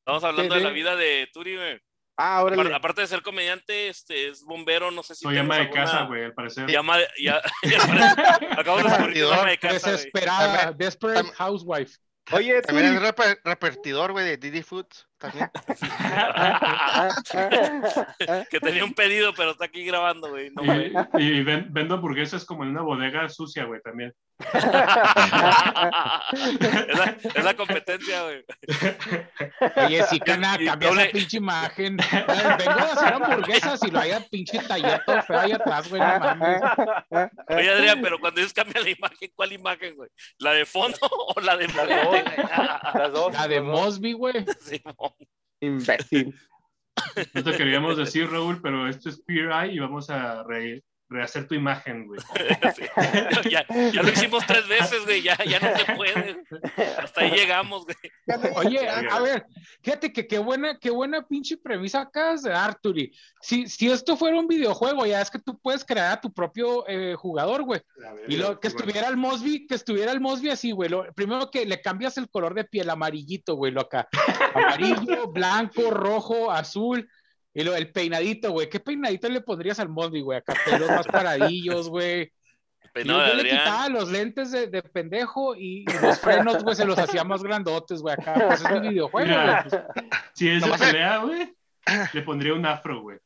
[0.00, 1.80] Estamos hablando de la vida de Turi, güey.
[2.16, 2.74] Ah, órale.
[2.74, 5.84] Aparte de ser comediante, este, es bombero, no sé si Soy tienes ama de alguna-
[5.84, 6.68] casa, güey, al parecer.
[6.68, 9.90] Llama de- ya, ya parece- acabamos de descubrir que es ama de casa.
[9.92, 11.98] Desesperada, También- desperate housewife.
[12.32, 15.06] Oye, También Turi, es repa- repartidor, güey, de Didi Foods.
[15.22, 15.50] También.
[18.50, 20.50] que tenía un pedido, pero está aquí grabando, güey.
[20.50, 20.92] No, Y, güey.
[21.18, 24.12] y ven- vendo hamburguesas como en una bodega sucia, güey, también.
[24.42, 24.64] es,
[26.98, 28.44] la, es la competencia, güey.
[29.86, 31.96] Oye, sí, cana, cambia doble- esa pinche imagen.
[31.96, 36.00] Vengo a hacer hamburguesas y lo haya pinche taller todo feo ahí atrás, güey.
[36.02, 36.60] No mames.
[37.48, 40.10] Oye, Adrián, pero cuando dices cambia la imagen, ¿cuál imagen, güey?
[40.38, 40.98] ¿La de fondo
[41.36, 41.68] o la de.
[43.32, 43.60] La de.
[43.60, 44.44] Mosby, güey.
[44.60, 45.11] Simón.
[45.62, 46.34] Imbécil.
[47.34, 50.82] No te queríamos decir, Raúl, pero esto es Peer Eye y vamos a re-
[51.12, 52.20] rehacer tu imagen, güey.
[52.74, 52.84] Sí.
[53.50, 55.22] Ya, ya lo hicimos tres veces, güey.
[55.22, 56.42] Ya, ya no se puede.
[56.98, 58.52] Hasta ahí llegamos, güey.
[58.56, 59.46] Oye, a, a ver,
[59.82, 63.12] fíjate que qué buena, qué buena pinche premisa acabas de dar, Turi.
[63.40, 66.88] Si, si esto fuera un videojuego, ya es que tú puedes crear a tu propio
[66.88, 67.82] eh, jugador, güey.
[68.28, 70.88] Y lo, que estuviera el Mosby, que estuviera el Mosby así, güey.
[70.88, 74.08] Lo, primero que le cambias el color de piel, amarillito, güey, lo acá.
[74.54, 77.08] Amarillo, blanco, rojo, azul.
[77.54, 78.68] Y lo, el peinadito, güey.
[78.70, 80.38] ¿Qué peinadito le pondrías al Mosby, güey?
[80.38, 82.32] Acá pelos más paradillos, güey.
[82.92, 86.84] Peinado yo, le quitaba los lentes de, de pendejo y, y los frenos, güey, se
[86.84, 88.14] los hacía más grandotes, güey.
[88.14, 89.82] Acá, pues es mi videojuego, Mira, güey.
[90.34, 91.54] Si es de pelea, güey,
[92.12, 93.18] le pondría un afro, güey.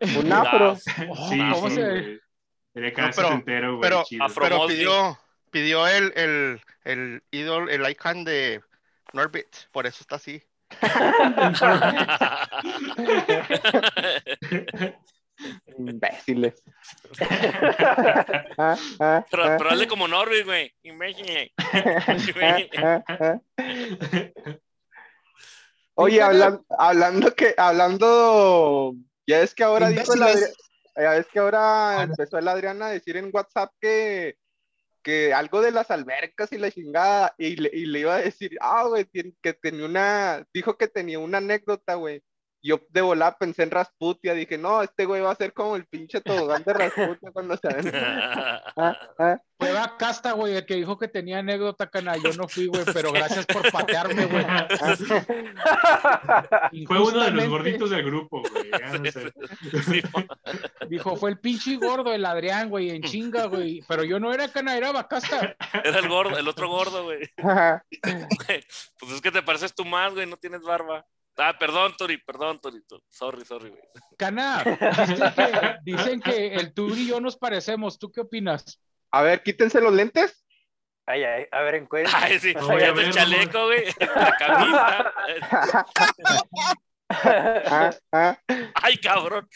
[0.00, 0.72] Un afro.
[1.10, 2.20] Oh, Sí, ¿cómo sí, se- güey.
[2.74, 3.80] Sería cada No, pero- setentero, güey.
[3.82, 4.24] pero- chido.
[4.24, 5.18] Afro- Pero pidió,
[5.50, 8.60] pidió el, el, el idol, el icon de
[9.12, 10.42] Norbit, por eso está así.
[15.78, 16.62] Imbéciles.
[18.58, 20.72] Ah, ah, Pero, ah, pero hazle como Norby, güey.
[23.06, 23.40] Ah.
[25.94, 28.94] Oye, hablan- hablando que, hablando,
[29.26, 30.50] ya es que ahora dijo Imbéciles.
[30.50, 30.54] Adri-
[31.02, 32.12] ya es que ahora Ah, no.
[32.12, 34.36] empezó el Adrián a decir en WhatsApp que,
[35.08, 38.58] que algo de las albercas y la chingada, y le, y le iba a decir,
[38.60, 42.22] ah, güey, que tenía una, dijo que tenía una anécdota, güey.
[42.62, 45.86] Yo de volada pensé en Rasputia, dije, no, este güey va a ser como el
[45.86, 47.92] pinche tobogán de Rasputia cuando se ven.
[48.80, 49.36] Ah, ah.
[49.58, 52.16] Fue Casta, güey, el que dijo que tenía anécdota, cana.
[52.16, 54.46] Yo no fui, güey, pero gracias por patearme, güey.
[56.86, 58.70] Fue uno de los gorditos del grupo, güey.
[59.00, 59.32] no sé.
[60.88, 63.82] Dijo, fue el pinche gordo, el Adrián, güey, en chinga, güey.
[63.88, 65.56] Pero yo no era cana, era Bacasta.
[65.84, 67.28] Era el gordo, el otro gordo, güey.
[67.38, 67.84] Ajá.
[68.02, 68.64] Güey,
[68.98, 70.26] Pues es que te pareces tú más, güey.
[70.26, 71.04] No tienes barba.
[71.38, 73.00] Ah, perdón, Tori, perdón, Torito.
[73.08, 73.82] Sorry, sorry, güey.
[74.18, 74.62] Cana,
[75.06, 77.98] dicen que, dicen que el Turi y yo nos parecemos.
[77.98, 78.80] ¿Tú qué opinas?
[79.12, 80.44] A ver, quítense los lentes.
[81.06, 82.12] Ay, ay, a ver, encuentra.
[82.20, 83.84] Ay, sí, No voy a fíjate el ver, chaleco, güey.
[84.00, 85.14] La camisa.
[87.08, 88.38] Ah, ah.
[88.74, 89.48] Ay, cabrón.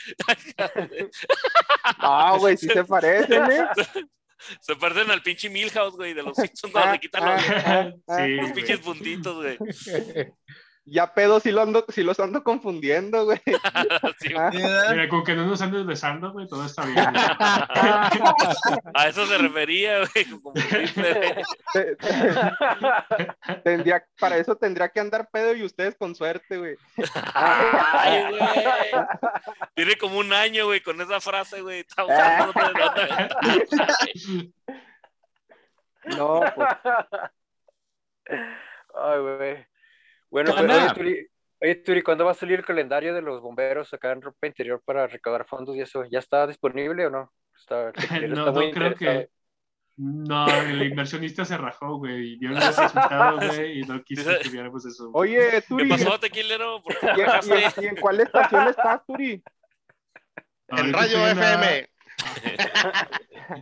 [1.98, 3.66] Ah, güey, sí se parecen, ¿eh?
[4.60, 7.42] Se parecen al pinche Milhouse, güey, de los Simpsons cuando le quitan los,
[8.16, 9.58] Sí, los pinches puntitos, güey.
[10.84, 13.40] Ya pedo, sí, lo ando, sí los ando confundiendo, güey.
[14.18, 16.98] Sí, Mira, con que no nos andes besando, güey, todo está bien.
[18.94, 20.26] a eso se refería, güey.
[23.64, 26.76] Tendría, para eso tendría que andar pedo y ustedes con suerte, güey.
[27.34, 28.42] Ay, güey.
[29.74, 31.80] Tiene como un año, güey, con esa frase, güey.
[31.80, 32.52] Está usando
[36.04, 36.68] No, pues.
[38.94, 39.71] Ay, güey.
[40.32, 41.26] Bueno, pero, oye, Turi,
[41.60, 44.82] oye, Turi, ¿cuándo va a salir el calendario de los bomberos acá en ropa interior
[44.84, 46.04] para recaudar fondos y eso?
[46.10, 47.30] ¿Ya está disponible o no?
[47.54, 47.92] Está,
[48.28, 49.28] No, está muy no creo que.
[49.98, 54.48] No, el inversionista se rajó, güey, y vio los resultados, güey, y no quiso que
[54.48, 55.10] viéramos eso.
[55.10, 55.36] güey.
[55.36, 56.82] Oye, ¿Qué Turi, pasó, tequilero?
[56.82, 57.64] ¿Por qué ¿y en, y rajaste?
[57.80, 59.42] en- y en cuál estación estás, Turi?
[60.68, 61.88] En Radio la- FM.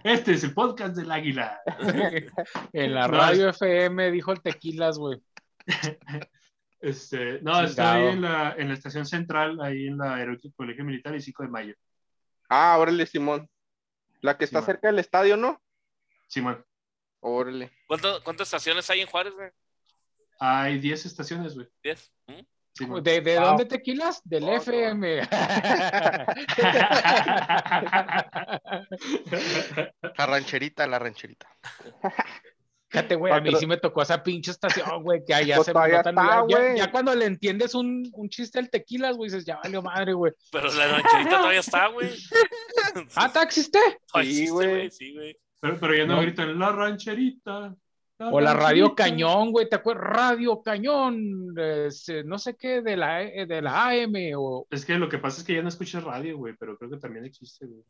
[0.05, 1.61] Este es el podcast del águila.
[2.73, 5.21] En la No, radio FM dijo el tequilas, güey.
[6.81, 7.65] Este, no, Chingado.
[7.67, 11.43] estoy en la, en la estación central, ahí en la Aeronáutico Colegio Militar y 5
[11.43, 11.75] de mayo.
[12.49, 13.49] Ah, órale, Simón.
[14.23, 14.67] La que está Simón.
[14.67, 15.61] cerca del estadio, ¿no?
[16.27, 16.65] Simón,
[17.23, 17.71] Órale.
[17.87, 19.51] ¿Cuánto- ¿Cuántas estaciones hay en Juárez, güey?
[20.39, 21.69] hay 10 estaciones, güey.
[21.83, 22.11] ¿Diez?
[22.27, 22.41] ¿Mm?
[22.73, 23.03] Simón.
[23.03, 23.45] ¿De, de Wow.
[23.49, 24.23] dónde tequilas?
[24.25, 24.55] Del Oh, no.
[24.57, 25.21] FM.
[30.17, 31.47] La rancherita, la rancherita.
[32.91, 35.71] Fíjate, güey, a mí sí me tocó esa pinche estación, güey, que allá Pues se
[35.71, 36.77] está, ya- güey.
[36.77, 40.33] ya, cuando le entiendes un, un chiste al tequilas, güey, dices, ya valió madre, güey.
[40.51, 42.11] Pero la rancherita todavía está, güey.
[43.15, 43.79] Ah, ¿está existe?
[44.23, 44.91] Sí, güey.
[44.91, 45.37] Sí, güey.
[45.61, 46.23] Pero, pero ya no, No.
[46.23, 47.75] gritan la rancherita.
[48.19, 48.95] O la Radio rancherita".
[49.05, 50.05] Cañón, güey, ¿te acuerdas?
[50.05, 54.99] Radio Cañón, este, no sé qué, de la, eh, de la AM, o Es que
[54.99, 57.67] lo que pasa es que ya no escuchas radio, güey, pero creo que también existe,
[57.67, 57.83] güey.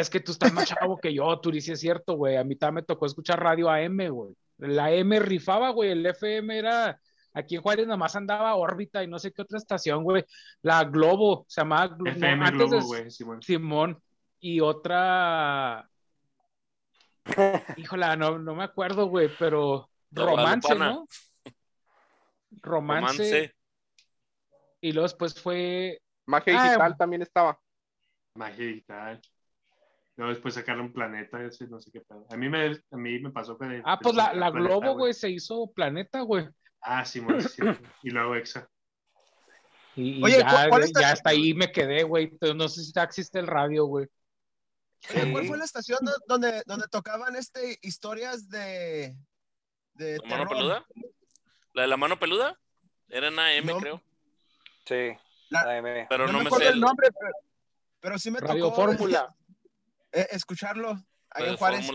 [0.00, 2.36] Es que tú estás más chavo que yo, Turi, sí es cierto, güey.
[2.36, 4.34] A mí también me tocó escuchar Radio AM, güey.
[4.58, 6.98] La AM rifaba, güey, el FM era
[7.36, 10.24] Aquí en Juárez nada más andaba órbita y no sé qué otra estación, güey.
[10.62, 13.42] La Globo, se llamaba Glo- FM antes Globo, güey, Simón.
[13.42, 14.02] Simón.
[14.40, 15.86] Y otra.
[17.76, 20.74] Híjola, no, no me acuerdo, güey, pero romance.
[20.74, 21.06] ¿no?
[22.62, 23.54] Romance, Romance.
[24.80, 26.00] Y luego después fue.
[26.24, 27.60] Magia Ah, digital también estaba.
[28.34, 29.20] Magia y tal.
[30.16, 32.26] Luego después sacaron Planeta, ese no sé qué pedo.
[32.30, 33.82] A mí me, a mí me pasó que...
[33.84, 36.48] Ah, pues la, la Planeta, Globo, güey, se hizo Planeta, güey.
[36.80, 37.62] Ah, sí, sí.
[38.02, 38.68] Y luego Exa.
[39.94, 42.32] Y, y Oye, ya, ¿cuál- cuál está- ya hasta ahí me quedé, güey.
[42.54, 44.06] No sé si ya existe el radio, güey.
[45.32, 49.14] ¿Cuál fue la estación do- donde, donde tocaban este historias de,
[49.94, 50.86] de ¿La mano peluda?
[51.74, 52.58] ¿La de la mano peluda?
[53.08, 53.78] Era en AM, No.
[53.78, 54.02] creo.
[54.86, 55.12] Sí,
[55.50, 56.06] La- AM.
[56.08, 56.72] Pero no, no, me me acuerdo sé.
[56.72, 57.32] el nombre, pero,
[58.00, 59.35] pero sí me Radio tocó Fórmula.
[60.12, 60.96] Eh, escucharlo
[61.30, 61.90] ahí en Juárez.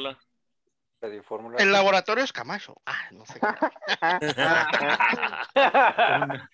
[1.24, 1.58] Fórmula.
[1.58, 2.80] El laboratorio es Camacho.
[2.86, 3.40] Ah, no sé.
[3.40, 3.48] qué.
[5.56, 5.56] Una,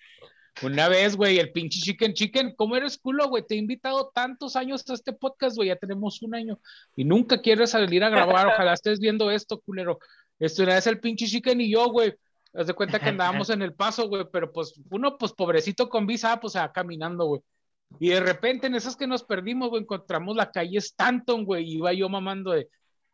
[0.62, 3.44] una vez, güey, el pinche Chicken Chicken, ¿cómo eres culo, güey?
[3.46, 6.58] Te he invitado tantos años a este podcast, güey, ya tenemos un año
[6.96, 8.46] y nunca quieres salir a grabar.
[8.46, 9.98] Ojalá estés viendo esto, culero.
[10.38, 12.14] Esto una vez el pinche Chicken y yo, güey.
[12.54, 16.06] Haz de cuenta que andábamos en el paso, güey, pero pues uno, pues pobrecito con
[16.06, 17.42] visa, pues ah, caminando, güey.
[17.98, 21.76] Y de repente en esas que nos perdimos, güey, encontramos la calle Stanton, güey, y
[21.76, 22.68] iba yo mamando de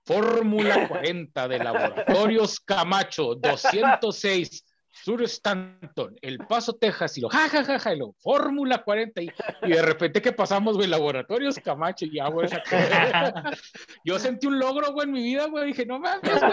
[0.04, 4.64] Fórmula 40 de Laboratorios Camacho, 206,
[5.03, 9.22] Sur Stanton, El Paso, Texas, y lo ja, ja, ja, ja, y lo Fórmula 40,
[9.22, 9.32] y,
[9.62, 12.49] y de repente que pasamos, güey, Laboratorios Camacho, y ya, güey,
[14.05, 16.53] yo sentí un logro, güey, en mi vida, güey, dije, no mames, güey,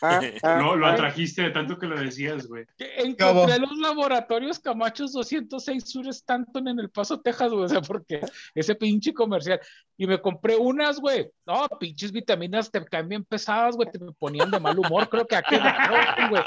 [0.00, 0.92] Ah, ah, Lo, lo ah.
[0.92, 2.64] atrajiste de tanto que lo decías, güey.
[2.78, 8.20] encontré los laboratorios Camachos 206 Sur Stanton en El Paso, Texas, güey, o sea, porque
[8.54, 9.60] ese pinche comercial.
[9.96, 11.28] Y me compré unas, güey.
[11.44, 15.26] No, pinches vitaminas te caen bien pesadas, güey, te me ponían de mal humor, creo
[15.26, 15.56] que aquí,
[16.30, 16.42] güey.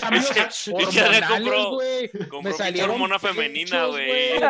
[0.00, 2.10] Cambios Es que- es hormonales, compró- güey.
[2.42, 4.40] Me salieron hormona femenina, güey.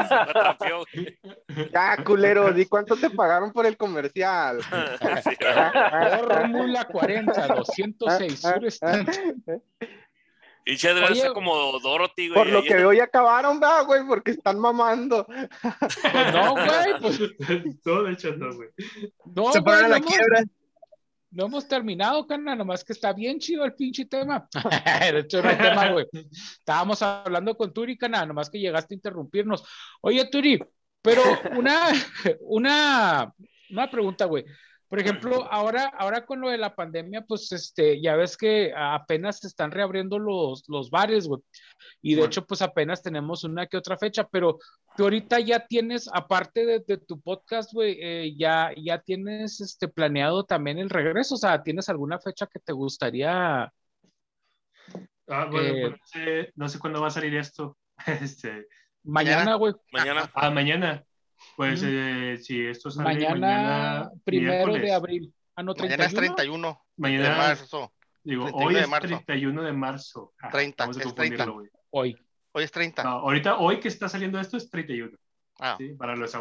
[1.73, 4.59] Ya, culero, di cuánto te pagaron por el comercial.
[5.25, 5.37] Sí,
[6.29, 9.43] Fórmula 40, 206 Sur Stanton.
[10.69, 12.35] Y che, Adrián Oye, está como Dorothy, güey.
[12.35, 14.05] Por lo que veo ya acabaron, ¿verdad, güey?
[14.07, 15.25] Porque están mamando.
[15.27, 17.21] Pues no, güey, pues
[17.85, 18.69] Todo hecho, no, güey.
[19.35, 20.43] no, Se fueron a la quiebra.
[21.31, 24.49] No hemos terminado, carnal, nomás que está bien chido el pinche tema.
[25.12, 26.07] De hecho, no hay tema, güey.
[26.12, 29.64] Estábamos hablando con Turi, canal, nomás que llegaste a interrumpirnos.
[30.01, 30.59] Oye, Turi,
[31.03, 31.22] pero
[31.57, 31.89] una,
[32.41, 33.35] una,
[33.70, 34.45] una pregunta, güey.
[34.89, 39.41] Por ejemplo, ahora, ahora con lo de la pandemia, pues este, ya ves que apenas
[39.41, 41.43] se están reabriendo los, los bares, güey.
[42.03, 42.26] Y de Bueno.
[42.28, 44.59] hecho, pues apenas tenemos una que otra fecha, pero
[44.97, 49.89] tú ahorita ya tienes, aparte de, de tu podcast, güey, eh, ya, ya tienes este,
[49.89, 53.72] planeado también el regreso, o sea, ¿tienes alguna fecha que te gustaría?
[55.28, 57.76] Ah, bueno, Eh, pues, no sé- no sé cuándo va a salir esto.
[58.22, 58.66] Este,
[59.03, 60.30] Mañana, güey, Mañana.
[60.34, 61.05] ah, mañana.
[61.57, 61.91] Pues Ujú.
[61.93, 64.93] eh, si esto sale mañana, mañana, primero de miércoles.
[64.93, 65.35] abril.
[65.55, 66.35] Ah, no, Mañana es 31.
[66.37, 67.93] 31 de Mañana, marzo.
[68.23, 69.09] digo, 31 hoy de es marzo.
[69.09, 70.35] 31 de marzo.
[70.43, 71.53] Ah, 30, vamos a es confundirlo, 30.
[71.53, 71.69] güey.
[71.91, 72.19] Hoy.
[72.53, 73.03] Hoy es 30.
[73.05, 75.17] No, ahorita, hoy que está saliendo esto es 31.
[75.59, 75.95] Ah, ¿sí?
[75.95, 76.35] Para los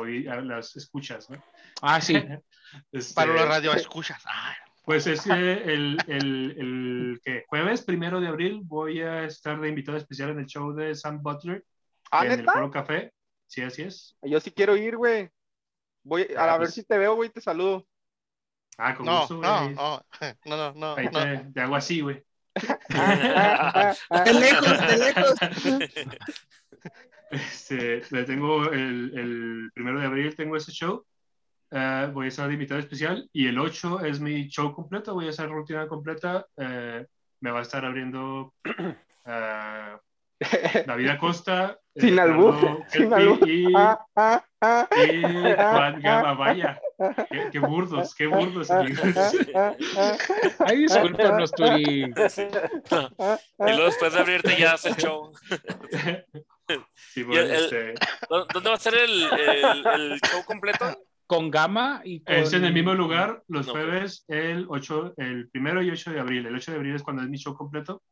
[0.43, 1.41] las escuchas, ¿no?
[1.81, 2.13] Ah, sí.
[2.91, 4.21] Este, para los radioescuchas.
[4.25, 4.53] Ah,
[4.83, 9.69] Pues es que el, el, el que jueves primero de abril voy a estar de
[9.69, 11.63] invitado especial en el show de Sam Butler
[12.11, 12.51] ¿Ah, en el neta?
[12.51, 13.13] Foro Café.
[13.47, 14.17] Sí, así es.
[14.21, 15.29] Yo sí quiero ir, güey.
[16.03, 16.73] Voy a, Ah, ver pues.
[16.75, 17.87] si te veo, güey, te saludo.
[18.77, 19.75] Ah, con no, gusto, no, güey.
[19.75, 20.05] no,
[20.45, 21.19] no, no, no, Ahí no.
[21.23, 22.23] te, te hago así, güey.
[22.55, 25.33] De lejos, de lejos.
[27.31, 31.05] Este, le tengo el, el primero de abril tengo ese show.
[31.71, 35.13] Eh, voy a estar de invitado especial y el 8 es mi show completo.
[35.13, 36.45] Voy a hacer rutina completa.
[36.55, 37.05] Eh,
[37.41, 38.53] me va a estar abriendo
[39.25, 39.97] eh,
[40.85, 43.49] David Acosta, Sin albur, Carlo sin albur.
[43.49, 46.33] y, Ah, ah, ah, y Juan Gama.
[46.33, 46.81] Vaya,
[47.29, 48.99] qué, qué burdos, qué burdos, amigos.
[49.55, 50.17] ah, ah,
[50.59, 51.83] Ay, discúlpanos, Turi.
[52.03, 52.07] Y
[53.59, 55.31] luego después de abrirte ya hace el show.
[56.95, 57.93] Sí, bueno, el- este,
[58.29, 60.85] ¿Dó- ¿Dónde va a ser el, el- el show completo?
[61.27, 62.35] Con Gama y con...
[62.35, 63.73] Es en el mismo lugar, los No.
[63.73, 66.45] jueves, el 8, el primero y 8 de abril.
[66.45, 68.03] El 8 de abril es cuando es mi show completo.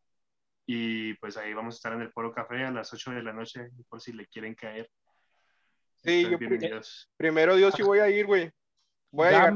[0.66, 3.34] Y pues ahí vamos a estar en el Foro Café a las 8 de la
[3.34, 4.90] noche, por si le quieren caer.
[5.96, 7.10] Sí, yo pri- bienvenidos.
[7.18, 8.50] Primero Dios sí voy a ir, güey.
[9.14, 9.54] Voy a, llegar,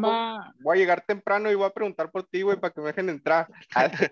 [0.60, 3.10] voy a llegar temprano y voy a preguntar por ti, güey, para que me dejen
[3.10, 3.48] entrar.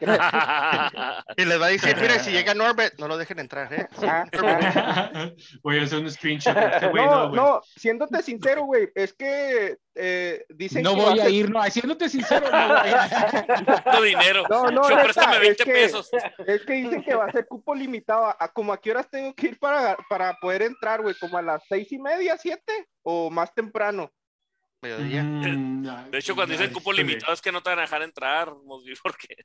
[0.08, 1.24] Ah.
[1.38, 3.88] Y les va a decir, mira, si llega Norbert, no lo dejen entrar, ¿eh?
[4.02, 5.30] Ah, ah.
[5.64, 6.56] Voy a hacer un screenshot.
[6.58, 11.30] Este güey, No, no, siéndote sincero, güey, es que eh, dicen No que voy a
[11.30, 14.46] ir, no, haciéndote sincero, no voy a Tanto dinero.
[14.50, 16.10] No, no, Yo, neta, préstame es 20 que- pesos.
[16.48, 18.26] Es que dicen que va a ser cupo limitado.
[18.26, 21.16] ¿A, a como a qué horas tengo que ir para, para poder entrar, güey?
[21.20, 22.88] ¿Como a las seis y media, siete?
[23.04, 24.12] ¿O más temprano?
[24.86, 25.24] Mediodía.
[25.24, 27.04] Mm, De hecho, cuando dicen cupo híjole.
[27.08, 29.36] limitado es que no te van a dejar entrar, Mosby, porque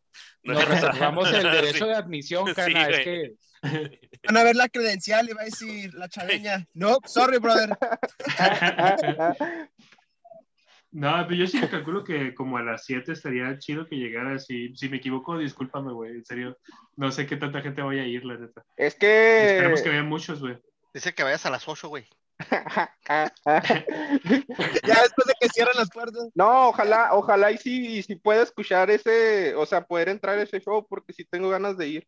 [0.43, 1.91] no Nos reservamos el derecho Sí.
[1.91, 2.89] de admisión, Sí, cana.
[2.89, 3.05] es güey.
[3.05, 3.35] que
[4.27, 6.67] Van a ver la credencial y va a decir la chaveña.
[6.75, 7.71] No, sorry, brother.
[10.93, 14.39] No, pero yo sí calculo que como a las 7 estaría chido que llegara.
[14.41, 16.13] Si, si me equivoco, discúlpame, güey.
[16.13, 16.59] En serio,
[16.97, 18.65] no sé qué tanta gente vaya a ir, la neta.
[18.77, 19.53] Es que.
[19.53, 20.59] Esperemos que vean muchos, güey.
[20.93, 22.07] Dice que vayas a las 8, güey.
[24.87, 26.29] Ya después de que cierran las puertas.
[26.35, 30.43] No, ojalá, ojalá y sí, y si pueda escuchar ese, o sea, poder entrar a
[30.43, 32.07] ese show, porque sí tengo ganas de ir.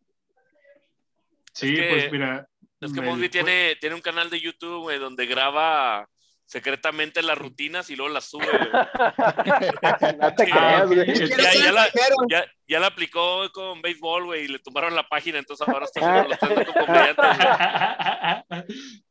[1.53, 2.47] Sí, que- pues mira.
[2.81, 6.09] Es que Mosby tiene, tiene un canal de YouTube, güey, donde graba
[6.45, 8.69] secretamente las rutinas y luego las sube, güey.
[10.19, 11.01] No te Sí, creas, güey.
[11.01, 11.07] ok.
[11.07, 12.17] Quiero Ya, la- primero.
[12.29, 16.01] Ya, ya la aplicó con béisbol, güey, y le tumbaron la página, entonces ahora está
[16.01, 16.39] haciendo los
[16.75, 17.25] comediantes.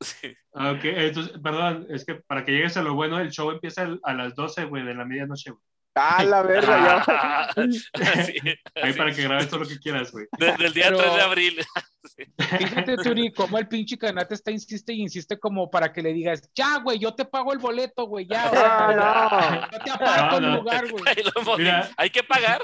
[0.02, 0.36] Sí.
[0.68, 3.84] Ah, Ok, entonces, perdón, es que para que llegues a lo bueno, el show empieza
[3.84, 5.64] el- a las 12, güey, de la medianoche, güey.
[5.94, 7.50] Ah, la verga, ya.
[8.26, 8.40] Sí,
[8.82, 8.98] Ahí sí.
[8.98, 10.26] para que grabes todo lo que quieras, güey.
[10.40, 11.60] De- del día Pero- 3 de abril.
[12.58, 16.50] Fíjate, Turi, cómo el pinche canate está insiste y insiste como para que le digas,
[16.56, 20.40] ya, güey, yo te pago el boleto, güey, ya, o sea, Ah, yo te aparto
[20.42, 20.58] No, el no.
[20.60, 21.04] lugar, güey.
[21.08, 21.82] Ahí lo hemos Mira.
[21.84, 21.94] dicho.
[21.98, 22.62] Hay que pagar.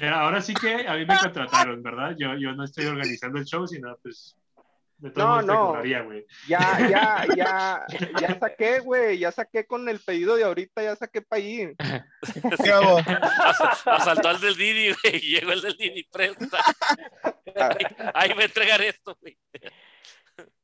[0.00, 2.14] Mira, ahora sí que a mí me contrataron, ¿verdad?
[2.18, 4.36] Yo, yo no estoy organizando el show, sino pues.
[4.98, 5.84] De No, no.
[6.48, 7.86] Ya, ya, ya,
[8.20, 11.76] ya saqué, güey, ya saqué con el pedido de ahorita, ya saqué para ir.
[12.64, 12.98] ¿Qué hago?
[12.98, 15.20] As- Asaltó al del Didi, güey.
[15.20, 16.58] Llegó el del Didi, presta.
[18.14, 19.38] Ahí va a entregar esto, güey.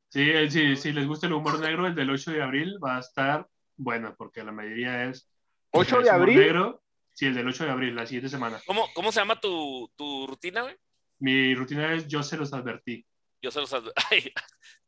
[0.09, 2.97] Sí, eh, sí, si les gusta el humor negro, el del 8 de abril va
[2.97, 5.29] a estar bueno, porque la mayoría es.
[5.71, 6.39] 8 es de humor abril.
[6.39, 6.83] Negro,
[7.13, 8.61] sí, el del 8 de abril, la siguiente semana.
[8.65, 10.75] ¿Cómo, cómo se llama tu, tu rutina, güey?
[11.19, 13.05] Mi rutina es Yo se los advertí.
[13.45, 13.71] Yo se los
[14.11, 14.33] Ay,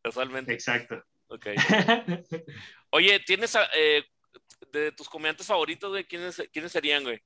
[0.01, 0.51] casualmente.
[0.51, 1.03] Exacto.
[1.28, 1.45] Ok.
[2.89, 4.03] Oye, ¿tienes eh,
[4.72, 6.05] de tus comediantes favoritos, güey?
[6.05, 7.22] ¿Quiénes, ¿Quiénes serían, güey?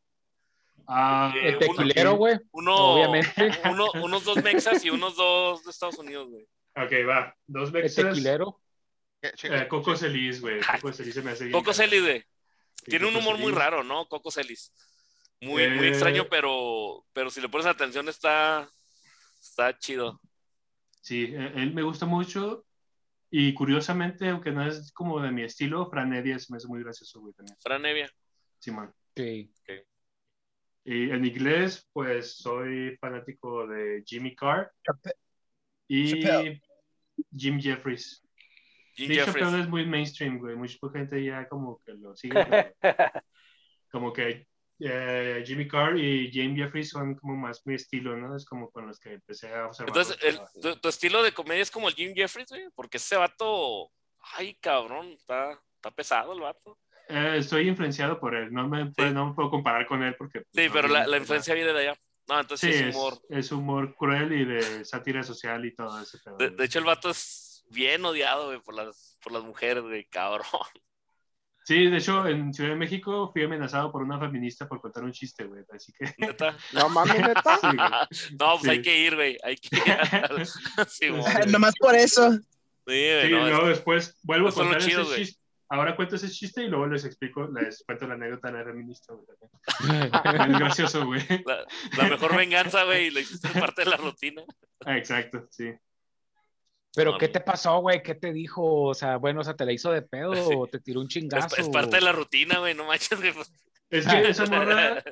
[0.87, 3.49] Ah, Eh, El tequilero, güey, Uno, obviamente.
[3.69, 6.43] uno, unos dos mexas y unos dos de Estados Unidos, güey.
[6.75, 7.33] Ok, va.
[7.47, 8.05] Dos El mexas.
[8.09, 8.59] tequilero.
[9.21, 9.61] ¿Qué, chica?
[9.61, 10.59] Eh, Coco Celis, güey.
[10.59, 11.53] Coco Celis se me hace bien.
[11.53, 12.25] Coco Celis, güey.
[12.83, 14.05] Tiene un humor muy raro, ¿no?
[14.07, 14.73] Coco Celis.
[15.39, 18.69] Muy, muy extraño, pero, pero si le pones atención está,
[19.39, 20.19] está chido.
[21.01, 22.65] Sí, eh, él me gusta mucho.
[23.29, 26.83] Y curiosamente, aunque no es como de mi estilo, Fran Evia se me hace muy
[26.83, 27.57] gracioso, güey, también.
[27.61, 28.09] Fran Evia.
[28.59, 28.93] Simón.
[29.15, 29.51] Sí.
[30.83, 35.13] Y en inglés, pues soy fanático de Jimmy Carr Chape-
[35.87, 36.61] y Chappelle.
[37.35, 38.21] Jim Jeffries.
[38.95, 39.53] Jim Sí, Jeffries.
[39.53, 40.55] Es muy mainstream, güey.
[40.55, 42.33] Mucha gente ya como que lo sigue.
[43.91, 44.47] como que
[44.83, 48.35] eh, Jimmy Carr y Jim Jeffries son como más mi estilo, ¿no?
[48.35, 49.89] Es como con los que empecé a observar.
[49.89, 53.15] Entonces, el- tu, tu estilo de comedia es como el Jim Jeffries, güey, porque ese
[53.15, 53.89] vato,
[54.37, 56.77] ay, cabrón, está, está pesado el vato.
[57.09, 58.53] Eh, estoy influenciado por él.
[58.53, 60.43] No me, puedo- no me puedo comparar con él porque...
[60.53, 61.95] Sí, no, pero la, influencia viene de allá.
[62.29, 63.13] No, entonces sí, es humor.
[63.29, 66.37] es humor cruel y de sátira social y todo pedo.
[66.37, 70.05] De, de hecho, el vato es bien odiado, güey, por las, por las mujeres, güey,
[70.05, 70.45] cabrón.
[71.63, 75.11] Sí, de hecho, en Ciudad de México fui amenazado por una feminista por contar un
[75.11, 75.63] chiste, güey.
[75.71, 76.13] Así que...
[76.17, 76.57] Neta.
[76.73, 77.59] No mames, neta.
[78.11, 78.35] Sí.
[78.39, 78.69] No, pues Sí.
[78.71, 80.47] hay que ir, güey, hay que ir.
[80.87, 81.05] Sí.
[81.49, 82.31] Nomás por eso.
[82.31, 82.41] Sí,
[82.85, 85.15] güey, Sí, no, luego es- después vuelvo a contar ese güey.
[85.17, 85.39] chiste.
[85.69, 89.13] Ahora cuento ese chiste y luego les explico, les cuento la anécdota de la feminista,
[89.13, 89.25] güey.
[90.49, 91.21] Es gracioso, güey.
[91.45, 91.65] la,
[91.97, 94.43] la mejor venganza, güey, y lo hiciste parte de la rutina.
[94.85, 95.71] Ah, exacto, sí.
[96.95, 98.03] Pero, No, ¿qué te pasó, güey?
[98.03, 98.83] ¿Qué te dijo?
[98.83, 100.53] O sea, bueno, o sea, ¿te la hizo de pedo Sí.
[100.55, 101.55] o te tiró un chingazo?
[101.57, 103.33] es parte de la rutina, güey, no manches, güey.
[103.33, 103.51] pues.
[103.89, 105.03] Es que esa morra,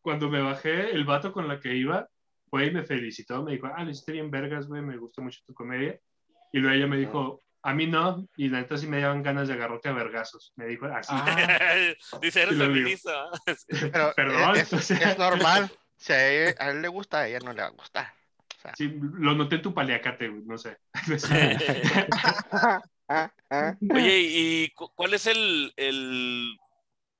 [0.00, 2.08] cuando me bajé, el vato con la que iba,
[2.48, 5.40] fue y me felicitó, me dijo, ah, lo hiciste bien vergas, güey, me gustó mucho
[5.46, 5.98] tu comedia.
[6.52, 9.48] Y luego ella me dijo, a mí no, y la neta sí me daban ganas
[9.48, 10.52] de agarrarte a vergazos.
[10.56, 11.12] Me dijo así.
[11.12, 11.94] Ah.
[12.22, 13.28] Dice, eres feminista.
[14.14, 15.10] Perdón, es, o sea.
[15.10, 15.70] es normal.
[15.96, 18.12] Si a él, a él le gusta, a ella no le va a gustar.
[18.76, 20.76] Sí, lo noté en tu paliacate, güey, no sé.
[23.94, 26.56] Oye, ¿y cu- cuál es el, el,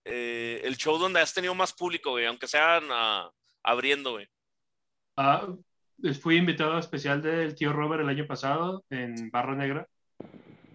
[0.04, 2.26] eh, el show donde has tenido más público, güey?
[2.26, 3.30] Aunque sean ah,
[3.62, 4.26] abriendo, güey.
[5.16, 5.46] Ah,
[6.20, 9.86] fui invitado especial del tío Robert el año pasado en Barra Negra.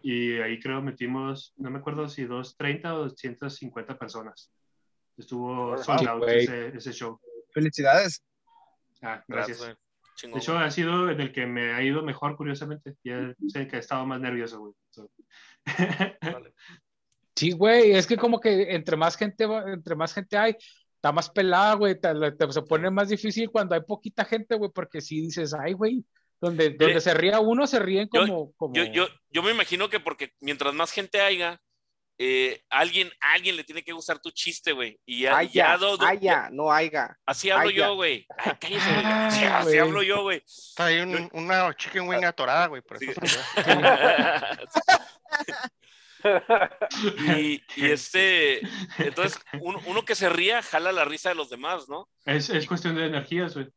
[0.01, 4.51] y ahí creo metimos, no me acuerdo si 230 o 250 personas.
[5.17, 7.19] Estuvo sold out ese, ese show.
[7.53, 8.24] Felicidades.
[9.03, 9.78] Ah, Gracias, gracias.
[10.22, 12.95] De hecho, ha sido en el que me ha ido mejor, curiosamente.
[13.03, 14.74] Ya sé que he estado más nervioso, güey.
[14.89, 15.09] So.
[16.22, 16.53] Vale.
[17.34, 20.55] Sí, güey, es que como que entre más gente, va- entre más gente hay,
[20.95, 24.70] está más pelada, güey, te- te- se pone más difícil cuando hay poquita gente, güey,
[24.72, 26.03] porque si dices, ay, güey,
[26.41, 28.76] donde, donde se ría uno, se ríen Yo- como, como...
[28.76, 31.59] Yo, yo, yo me imagino que porque mientras más gente haya,
[32.24, 34.99] eh, alguien, alguien le tiene que gustar tu chiste, güey.
[35.05, 37.17] Y ya, Haya, ya do- do- haya, no haya.
[37.26, 37.88] así hablo haya.
[37.88, 38.28] yo, güey.
[38.38, 39.05] Ay, cállese, güey.
[39.05, 40.43] Ah, Sí, así hablo yo, güey.
[40.45, 42.82] Está ahí un- una chicken wing atorada, güey.
[42.84, 43.07] Por Sí.
[43.09, 43.41] eso
[47.38, 48.61] y, y este,
[48.99, 52.07] entonces, uno, uno que se ría jala la risa de los demás, ¿no?
[52.26, 53.67] Es, es cuestión de energías, güey.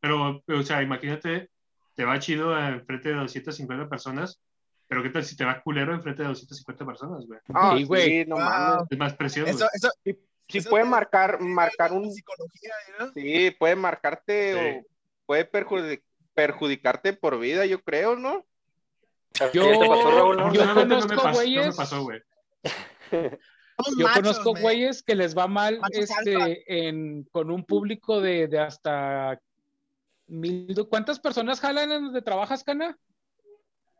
[0.00, 1.50] Pero, o sea, imagínate,
[1.96, 4.40] te va chido enfrente de 250 personas,
[4.88, 7.38] pero ¿qué tal si te va culero enfrente de 250 personas, güey?
[7.54, 8.04] Ah, Sí, güey.
[8.04, 8.44] sí, no Wow.
[8.44, 8.86] mames.
[8.90, 9.46] Es más presión.
[9.48, 9.90] Eso, eso,
[10.50, 13.12] Sí eso puede marcar, marcar un, psicología, ¿no?
[13.12, 14.78] sí, puede marcarte Sí.
[14.80, 14.86] o
[15.26, 16.02] puede perjudi-
[16.34, 18.46] perjudicarte por vida, yo creo, ¿no?
[19.52, 20.36] Yo- ¿Qué te pasó, Raúl?
[20.36, 22.20] yo Afortunadamente no me conozco pasó, no me güeyes- pasó, güey.
[23.10, 24.62] Somos Yo machos, conozco man.
[24.62, 29.38] güeyes que les va mal Machos este, en, con un público de, de hasta
[30.26, 30.74] mil.
[30.88, 32.98] ¿Cuántas personas jalan en donde trabajas, Cana?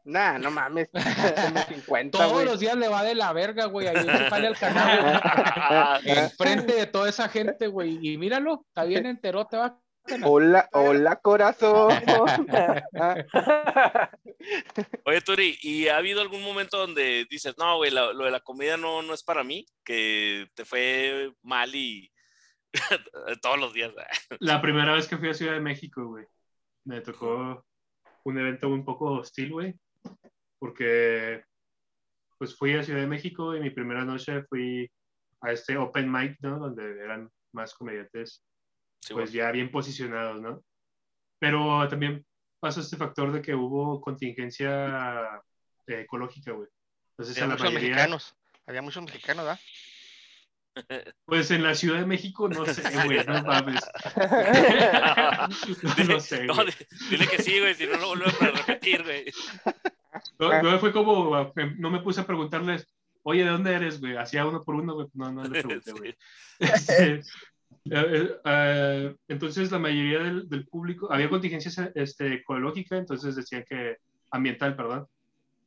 [0.04, 0.88] Nah, no mames.
[0.92, 2.46] Como 50, Todos güey.
[2.46, 3.88] los días le va de la verga, güey.
[3.88, 6.00] Ahí se jale al canal.
[6.04, 7.98] Enfrente de toda esa gente, güey.
[8.00, 9.78] Y míralo, está bien entero, te va.
[10.24, 11.92] Hola, hola, corazón.
[15.04, 18.78] Oye, Turi, ¿y ha habido algún momento donde dices, no, güey, lo de la comida
[18.78, 19.66] no, no es para mí?
[19.84, 22.10] Que te fue mal y
[23.42, 23.92] todos los días.
[24.40, 26.24] La primera vez que fui a Ciudad de México, güey,
[26.84, 27.64] me tocó
[28.24, 29.74] un evento un poco hostil, güey,
[30.58, 31.42] porque
[32.38, 34.90] pues fui a Ciudad de México y mi primera noche fui
[35.40, 36.58] a este open mic, ¿no?
[36.58, 38.44] Donde eran más comediantes,
[39.00, 39.38] Sí, pues güey.
[39.38, 40.62] ya bien posicionados, ¿no?
[41.40, 42.24] Pero también
[42.60, 45.40] pasó este factor de que hubo contingencia
[45.86, 46.68] eh, ecológica, güey.
[47.12, 48.36] Entonces Había a la muchos mayoría, mexicanos.
[48.66, 49.60] Había muchos mexicanos, ¿verdad?
[51.24, 53.80] pues en la Ciudad de México, no sé, güey, no mames.
[55.98, 56.54] no, no sé, No,
[57.10, 59.24] dile que sí, güey, si no lo vuelvo a repetir, güey.
[60.38, 62.86] No, no fue como, me- no me puse a preguntarles,
[63.22, 64.16] oye, ¿de dónde eres, güey?
[64.16, 65.06] Hacía uno por uno, güey.
[65.14, 66.14] No, no le pregunté, güey.
[66.60, 67.22] Este, eh,
[67.90, 73.96] eh, eh, entonces, la mayoría del, del público, había contingencia este, ecológica, entonces decían que,
[74.30, 75.06] ambiental, perdón.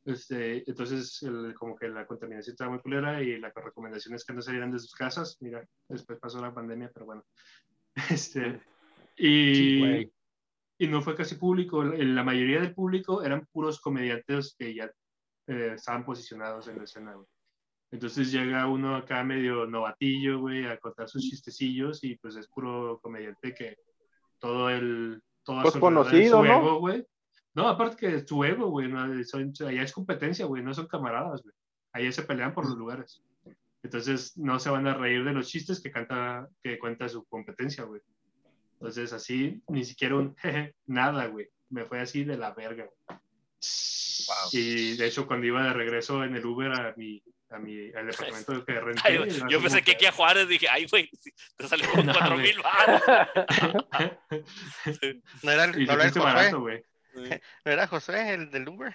[0.04, 4.32] Este, entonces, el- como que la contaminación estaba muy culera y la recomendación es que
[4.32, 5.38] no salieran de sus casas.
[5.40, 7.24] Mira, después pasó la pandemia, pero bueno.
[8.10, 8.60] Este,
[9.16, 10.12] y, Sí, güey.
[10.82, 11.84] Y no fue casi público.
[11.84, 14.90] La mayoría del público eran puros comediantes que ya
[15.46, 17.26] eh, estaban posicionados en la escena, güey.
[17.92, 22.98] Entonces llega uno acá medio novatillo, güey, a contar sus chistecillos y pues es puro
[23.00, 23.76] comediante que
[24.40, 25.22] todo el...
[25.44, 26.58] Todo Pues conocido, su ¿no?
[26.58, 27.06] ego, güey.
[27.54, 30.88] No, aparte que es su ego, güey, no, son- allá es competencia, güey, no son
[30.88, 31.54] camaradas, güey.
[31.92, 33.22] Allá se pelean por los lugares.
[33.84, 37.84] Entonces no se van a reír de los chistes que canta, que cuenta su competencia,
[37.84, 38.00] güey.
[38.82, 41.46] Entonces así, ni siquiera un jeje, nada, güey.
[41.70, 42.84] Me fue así de la verga.
[43.06, 43.18] güey.
[44.52, 48.06] Y de hecho cuando iba de regreso en el Uber a mi, a mi, al
[48.08, 49.00] departamento que renté.
[49.04, 49.18] Ay,
[49.48, 51.08] yo como pensé que aquí a Juárez dije, ay, güey,
[51.56, 53.02] te salió con No, cuatro mil baros.
[55.42, 56.82] No era, el- no era el barato, güey.
[57.14, 58.94] No era José, el del Uber.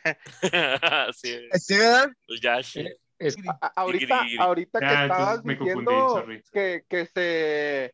[1.13, 2.09] sí, Sí, ¿verdad?
[2.27, 2.77] el Yash.
[3.19, 7.93] Es, A- ahorita, ahorita que Ah, estabas me confundí, diciendo que, que se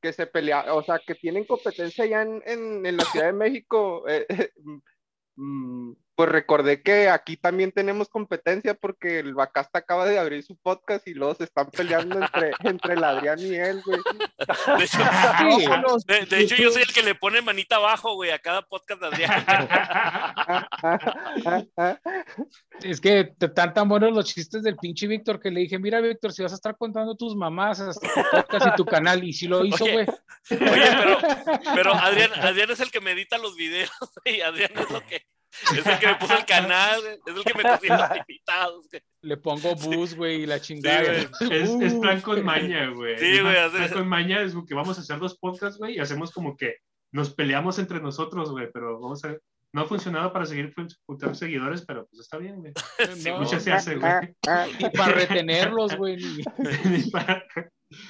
[0.00, 3.32] que se pelea, o sea, que tienen competencia ya en, en, en la Ciudad de
[3.32, 4.26] México, eh,
[5.36, 10.56] mm, pues recordé que aquí también tenemos competencia porque el Bacasta acaba de abrir su
[10.56, 14.00] podcast y luego se están peleando entre, entre el Adrián y él, güey.
[14.78, 15.66] De hecho, Sí.
[15.68, 16.04] Vámonos.
[16.06, 19.00] de, de hecho, yo soy el que le pone manita abajo, güey, a cada podcast
[19.00, 19.46] de Adrián.
[22.82, 26.32] es que están tan buenos los chistes del pinche Víctor que le dije, mira, Víctor,
[26.32, 29.46] si vas a estar contando tus mamás hasta tu podcast y tu canal, y si
[29.46, 30.06] lo hizo, Oye, güey.
[30.50, 31.16] Oye, pero,
[31.76, 33.92] pero Adrián, Adrián es el que me edita los videos,
[34.24, 34.40] güey.
[34.40, 35.24] Adrián es lo que.
[35.76, 38.88] Es el que me puso el canal, es el que me consigue los invitados.
[38.90, 39.02] güey.
[39.22, 41.14] Le pongo bus, güey, y la chingada.
[41.38, 42.00] Sí, Es, es Uh.
[42.00, 43.18] plan con maña, güey.
[43.18, 45.96] Sí, Es güey, plan así- con maña es que vamos a hacer dos podcasts, güey,
[45.96, 46.76] y hacemos como que
[47.12, 49.36] nos peleamos entre nosotros, güey, pero vamos a...
[49.70, 50.74] No ha funcionado para seguir
[51.06, 52.72] juntar seguidores, pero pues está bien, güey.
[53.16, 54.34] Sí, No, Muchas se hace, güey.
[54.78, 56.16] Y para retenerlos, güey.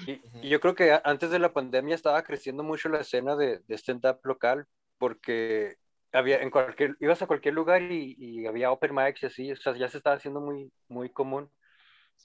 [0.09, 3.61] Y, y yo creo que antes de la pandemia estaba creciendo mucho la escena de,
[3.61, 4.67] de stand-up local
[4.99, 5.77] porque
[6.13, 9.57] había en cualquier, ibas a cualquier lugar y, y había open mics y así, o
[9.57, 11.51] sea, ya se estaba haciendo muy, muy común.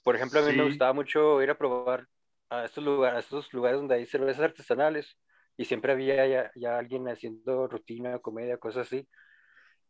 [0.02, 0.64] Por ejemplo, a mí me Sí.
[0.64, 2.08] gustaba mucho ir a probar
[2.50, 5.18] a estos lugares, a estos lugares donde hay cervezas artesanales
[5.56, 9.08] y siempre había ya, ya alguien haciendo rutina, comedia, cosas así.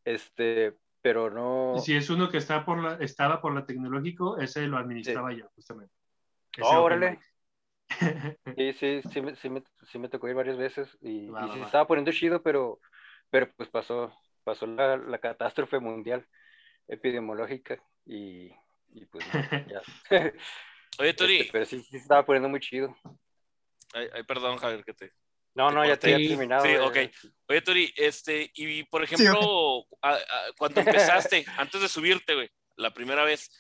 [0.05, 1.87] Este, pero no.
[1.87, 5.49] Si es uno que está por la, estaba por la tecnológico, ese lo administraba yo,
[5.57, 5.93] justamente.
[6.59, 7.21] Oh, órale.
[8.57, 11.49] Sí, sí, sí me, sí, me, sí me tocó ir varias veces y, Va, y
[11.49, 11.67] va, sí se va.
[11.67, 12.79] estaba poniendo chido, pero,
[13.35, 16.25] pero pues pasó, pasó la, la catástrofe mundial
[16.87, 18.53] epidemiológica y,
[18.93, 19.33] y pues no,
[19.69, 19.83] ya.
[21.01, 22.97] Oye, Este, Turi, pero sí, sí se estaba poniendo muy chido.
[23.93, 25.13] ay, ay, perdón, Javier, que te.
[25.57, 26.65] No, no, ya te había terminado.
[26.65, 26.79] Sí, eh.
[26.81, 26.97] ok.
[27.49, 32.49] Oye, Turi, este, y por Sí, ejemplo, a- a- cuando empezaste, antes de subirte, güey,
[32.77, 33.51] la primera vez,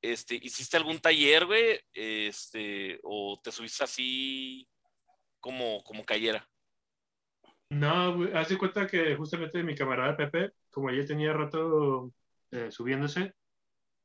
[0.00, 1.78] este, ¿hiciste algún taller, güey?
[1.92, 4.66] Este, o te subiste así
[5.40, 6.49] como, como cayera.
[7.70, 12.12] No, güey, haz cuenta que justamente mi camarada Pepe, como ella tenía rato
[12.50, 13.34] eh, subiéndose,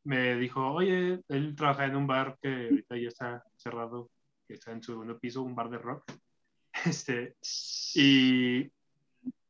[0.05, 4.11] me dijo, oye, él trabaja en un bar que ahorita ya está cerrado,
[4.47, 6.05] que está en su segundo piso, un bar de rock.
[6.85, 7.35] Este,
[7.95, 8.71] y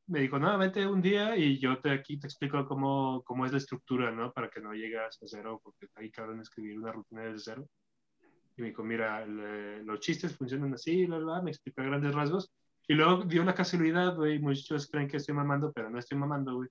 [0.08, 0.58] me dijo, no,
[0.92, 4.32] un día y yo te, aquí te explico cómo, cómo es la estructura, ¿no?
[4.34, 7.68] Para que no llegas a cero, porque ahí cabrón escribir una rutina desde cero.
[8.58, 12.14] Y me dijo, mira, le- los chistes funcionan así, bla, bla, me explicó a grandes
[12.16, 12.52] rasgos.
[12.88, 16.56] Y luego dio una casualidad, güey, muchos creen que estoy mamando, pero no estoy mamando,
[16.56, 16.70] güey.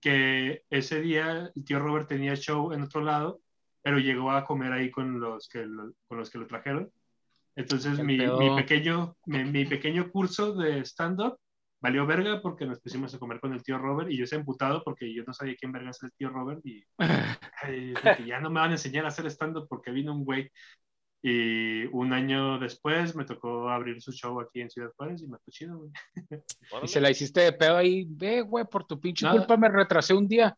[0.00, 3.40] Que ese día el tío Robert tenía show en otro lado,
[3.82, 6.90] pero llegó a comer ahí con los que lo, con los que lo trajeron.
[7.56, 8.18] Entonces mi,
[8.54, 11.38] pequeño, mi, mi pequeño curso de stand-up
[11.80, 14.82] valió verga porque nos pusimos a comer con el tío Robert y yo se emputado
[14.82, 16.84] porque yo no sabía quién verga es el tío Robert y
[17.62, 17.94] ay,
[18.26, 20.50] ya no me van a enseñar a hacer stand-up porque vino un güey.
[21.28, 25.38] Y un año después me tocó abrir su show aquí en Ciudad Juárez y me
[25.38, 25.90] fue chido, güey.
[26.84, 29.38] Y se la hiciste de pedo ahí, ve, güey, por tu pinche Nada.
[29.38, 30.56] culpa me retrasé un día.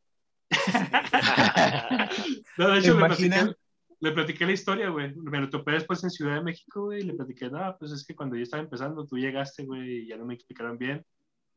[2.58, 3.54] No, de hecho, le platiqué,
[4.00, 5.14] le platiqué la historia, güey.
[5.14, 8.04] Me lo topé después en Ciudad de México, güey, y le platiqué, no, pues es
[8.04, 11.02] que cuando yo estaba empezando, tú llegaste, güey, y ya no me explicaron bien,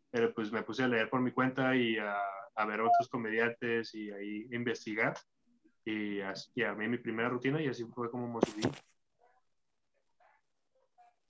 [0.10, 2.16] pero pues me puse a leer por mi cuenta y a,
[2.56, 5.16] a ver otros comediantes y ahí investigar.
[5.84, 8.62] Y, as- y armé mi primera rutina y así fue como me subí.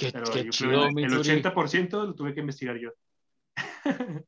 [0.01, 1.41] Qué, Pero qué yo creo chido, el, el Turi.
[1.41, 2.91] 80% lo tuve que investigar yo.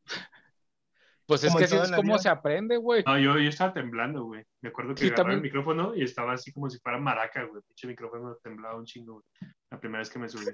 [1.26, 2.18] Pues es que así es como vida.
[2.18, 3.02] se aprende, güey.
[3.06, 4.44] No, yo, yo estaba temblando, güey.
[4.62, 7.62] Me acuerdo que Sí, agarraba el micrófono y estaba así como si fuera maraca, güey.
[7.66, 9.52] Pinche micrófono temblaba un chingo, güey.
[9.72, 10.52] La primera vez que me subí.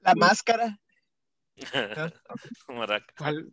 [0.00, 0.78] La máscara.
[2.68, 3.12] Maraca.
[3.18, 3.52] ¿Cuál?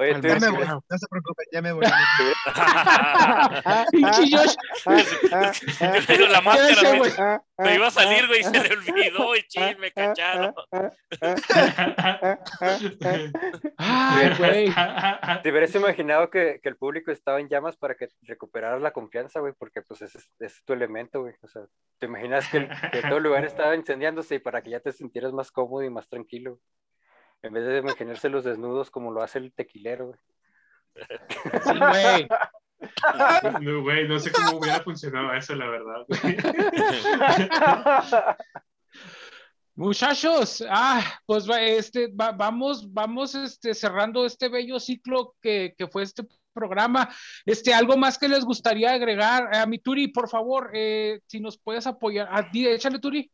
[0.00, 1.84] Oye, tú, Ya me voy, no se preocupen, ya me voy.
[3.92, 4.54] Pinche Josh.
[6.06, 7.12] Pero la máscara güey.
[7.58, 10.54] me iba a salir, güey, y se le olvidó, y ching, me cacharon.
[13.76, 14.72] Ay, güey.
[15.42, 19.40] te hubieras imaginado que, que el público estaba en llamas para que recuperaras la confianza,
[19.40, 21.34] güey, porque pues ese es, ese es tu elemento, güey.
[21.42, 21.62] O sea,
[21.98, 24.92] te imaginas que, el- que todo el lugar estaba incendiándose y para que ya te
[24.92, 26.58] sintieras más cómodo y más tranquilo.
[27.42, 30.18] En vez de imaginarse los desnudos como lo hace el tequilero, güey.
[31.64, 32.28] Sí, güey.
[33.60, 36.06] No, güey, no sé cómo hubiera funcionado eso, la verdad.
[36.08, 36.36] güey.
[39.74, 45.86] Muchachos, ah, pues va- este, va- vamos, vamos este, cerrando este bello ciclo que, que
[45.86, 47.08] fue este programa.
[47.46, 51.56] Este, algo más que les gustaría agregar a mi Turi, por favor, eh, si nos
[51.56, 52.28] puedes apoyar.
[52.30, 53.30] Ah, di- échale, Turi.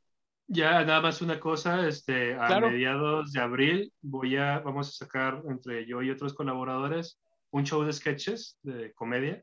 [0.49, 2.71] Ya, nada más una cosa, este, a Claro.
[2.71, 7.19] mediados de abril voy a, vamos a sacar entre yo y otros colaboradores
[7.51, 9.43] un show de sketches de comedia,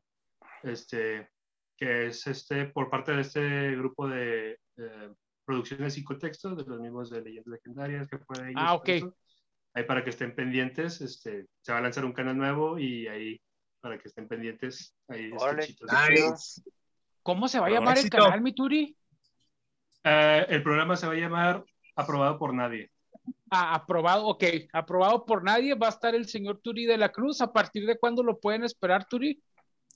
[0.62, 1.28] este,
[1.76, 5.12] que es este, por parte de este grupo de eh,
[5.44, 8.88] producciones sin contexto, de los mismos de Leyendas Legendarias que fue ellos, Ah, ok.
[8.88, 9.14] eso.
[9.74, 13.40] Ahí para que estén pendientes, este, se va a lanzar un canal nuevo y ahí
[13.80, 15.30] para que estén pendientes, ahí.
[15.32, 16.62] Nice.
[17.22, 18.18] ¿Cómo se va a llamar el éxito.
[18.18, 18.54] canal, mi
[20.04, 21.64] Eh, el programa se va a llamar
[21.96, 22.90] Aprobado por Nadie.
[23.50, 24.42] Ah, aprobado, ok,
[24.72, 25.74] aprobado por nadie.
[25.76, 27.40] Va a estar el señor Turi de la Cruz.
[27.40, 29.40] ¿A partir de cuándo lo pueden esperar, Turi?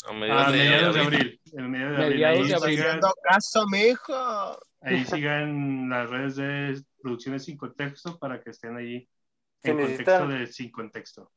[0.08, 1.18] A mediados de mediados de abril.
[1.18, 1.40] abril.
[1.54, 2.16] En mediados de abril.
[2.18, 2.78] Mediados Ahí de abril.
[2.78, 4.58] sigan- caso, mijo.
[4.80, 9.08] Ahí sigan las redes de Producciones Sin Contexto para que estén ahí
[9.64, 11.32] en necesitan- contexto de Sin Contexto.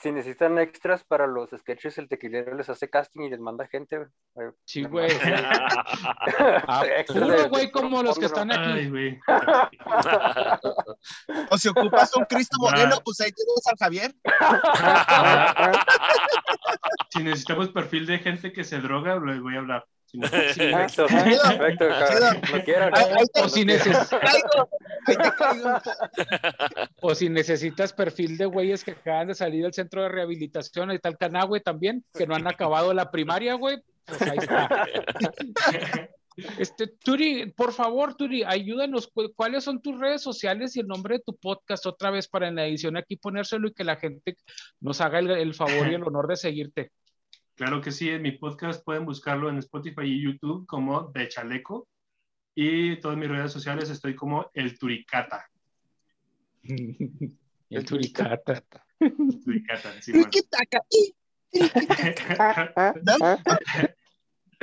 [0.00, 4.08] Si necesitan extras para los sketches, el tequilero les hace casting y les manda gente,
[4.34, 4.50] güey.
[4.64, 5.10] Sí, güey.
[6.66, 8.88] Ah, puro güey como los que están aquí.
[8.88, 9.20] Güey.
[11.50, 14.14] O si ocupas un Cristo Moreno, pues ahí tienes al Javier.
[17.10, 19.84] Si necesitamos perfil de gente que se droga, les voy a hablar.
[20.54, 20.74] Te-
[23.42, 23.64] O si.
[27.00, 30.96] O si necesitas perfil de güeyes que acaban de salir del centro de rehabilitación, ahí
[30.96, 33.78] está el Canagüe también, que no han acabado la primaria, güey.
[34.06, 34.68] Pues ahí está.
[36.58, 39.06] Este, Turi, por favor, Turi, ayúdanos.
[39.06, 42.48] cu- ¿Cuáles son tus redes sociales y el nombre de tu podcast otra vez para
[42.48, 44.36] en la edición aquí ponérselo y que la gente
[44.80, 46.90] nos haga el, el favor y el honor de seguirte?
[47.54, 51.88] Claro que sí, en mi podcast pueden buscarlo en Spotify y YouTube como De Chaleco.
[52.54, 55.48] Y todas mis redes sociales estoy como El Turicata.
[56.64, 58.64] el Turicata.
[59.44, 60.30] Turicata, sí, bueno.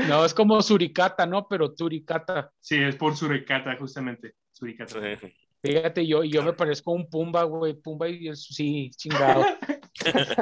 [0.07, 1.47] No, es como Suricata, ¿no?
[1.47, 2.51] Pero Turicata.
[2.59, 4.35] Sí, es por Suricata, justamente.
[4.51, 4.99] Suricata.
[5.63, 7.73] Fíjate, yo, yo me parezco un Pumba, güey.
[7.73, 9.45] Pumba y el, sí, chingado.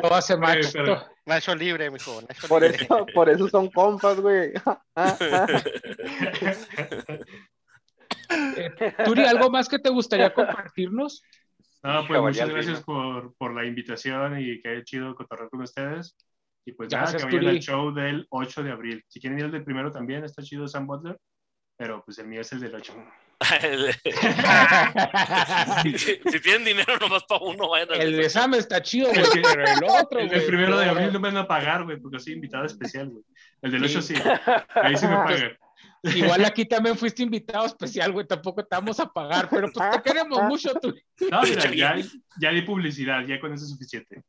[0.01, 0.69] Todo hace macho.
[0.73, 2.21] pero- Nacho libre, mijo.
[2.21, 2.83] Nacho Por libre.
[2.85, 4.53] eso, por eso son compas, güey.
[9.05, 11.21] Turi, ¿algo más que te gustaría compartirnos?
[11.83, 16.15] No, pues muchas gracias por, por la invitación y que chido cotorrear con ustedes.
[16.65, 17.57] Y pues Gracias, nada, que vayan Turi.
[17.57, 19.03] al show del 8 de abril.
[19.07, 21.17] Si quieren ir al del primero también, está chido Sam Butler,
[21.77, 22.93] pero pues el mío es el del 8.
[25.97, 25.97] Si,
[26.31, 29.29] si tienen dinero nomás para uno, vayan al El de Sam está chido, güey, El
[29.29, 30.91] que- pero el otro, El del güey, primero de no.
[30.91, 33.23] abril no me van a pagar, güey, porque soy invitado especial, güey.
[33.61, 33.97] El del Sí.
[33.97, 34.13] 8 sí,
[34.75, 35.57] ahí sí me pagan.
[36.03, 40.01] Igual aquí también fuiste invitado especial, güey, tampoco te vamos a pagar, pero pues te
[40.01, 40.93] queremos mucho, tú.
[41.31, 41.95] No, mira, ya,
[42.39, 44.21] ya di publicidad, ya con eso es suficiente.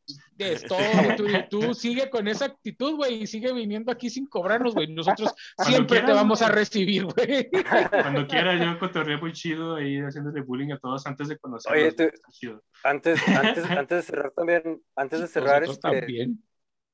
[0.53, 0.79] Es todo,
[1.17, 4.87] tú, tú sigue con esa actitud, güey, y sigue viniendo aquí sin cobrarnos, güey.
[4.93, 7.49] Nosotros Cuando siempre te quieras, vamos a recibir, güey.
[7.91, 11.81] Cuando quiera, yo cotorreo muy chido ahí haciéndole bullying a todos antes de conocerlos.
[11.83, 11.93] Oye,
[12.41, 12.61] tú-.
[12.85, 16.43] Antes, antes, antes de cerrar también, antes de cerrar, este, también.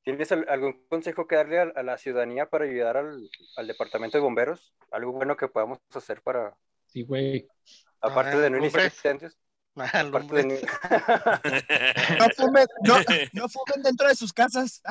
[0.03, 4.17] ¿tienes al- algún consejo que darle a, a la ciudadanía para ayudar al, al departamento
[4.19, 4.75] de bomberos?
[4.91, 6.57] Algo bueno que podamos hacer para,
[6.87, 7.49] Sí, güey.
[8.01, 9.37] aparte Ah, de no iniciar hombres.
[9.77, 10.19] Ah, no-
[12.37, 12.97] fumen, no,
[13.33, 14.83] no fumen dentro de sus casas.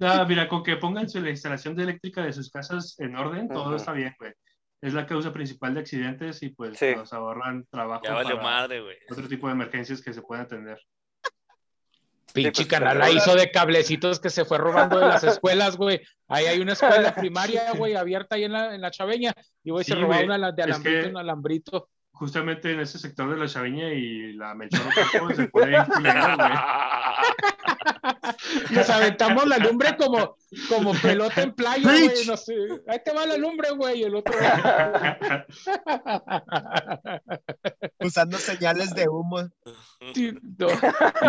[0.00, 0.16] Ah.
[0.18, 3.48] No, mira, con que pongan su, la instalación de eléctrica de sus casas en orden,
[3.48, 4.32] todo está bien, güey.
[4.82, 6.94] Es la causa principal de accidentes y pues Sí.
[6.96, 8.96] nos ahorran trabajo Ya valió para madre, güey.
[9.08, 10.80] otro tipo de emergencias que se pueden atender.
[12.32, 15.76] Pinche pues, canal pero- la hizo de cablecitos que se fue robando de las escuelas,
[15.76, 16.00] güey.
[16.26, 19.32] Ahí hay una escuela primaria, güey, abierta ahí en la, en la chaveña.
[19.62, 20.26] Y güey, se Sí, robaba güey.
[20.26, 21.88] una de Es alambrito que- en alambrito.
[22.14, 25.84] Justamente en ese sector de la Chaviña y la Melchor Ocampo se bien culero,
[26.36, 26.48] güey.
[28.70, 30.36] Nos aventamos la lumbre como,
[30.68, 32.08] como pelota en playa, güey.
[32.26, 32.54] No sé.
[32.86, 34.04] Ahí te va la lumbre, güey.
[34.04, 34.32] El otro.
[38.00, 39.48] Usando señales de humo.
[40.14, 40.68] Sí, no.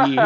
[0.08, 0.18] Y-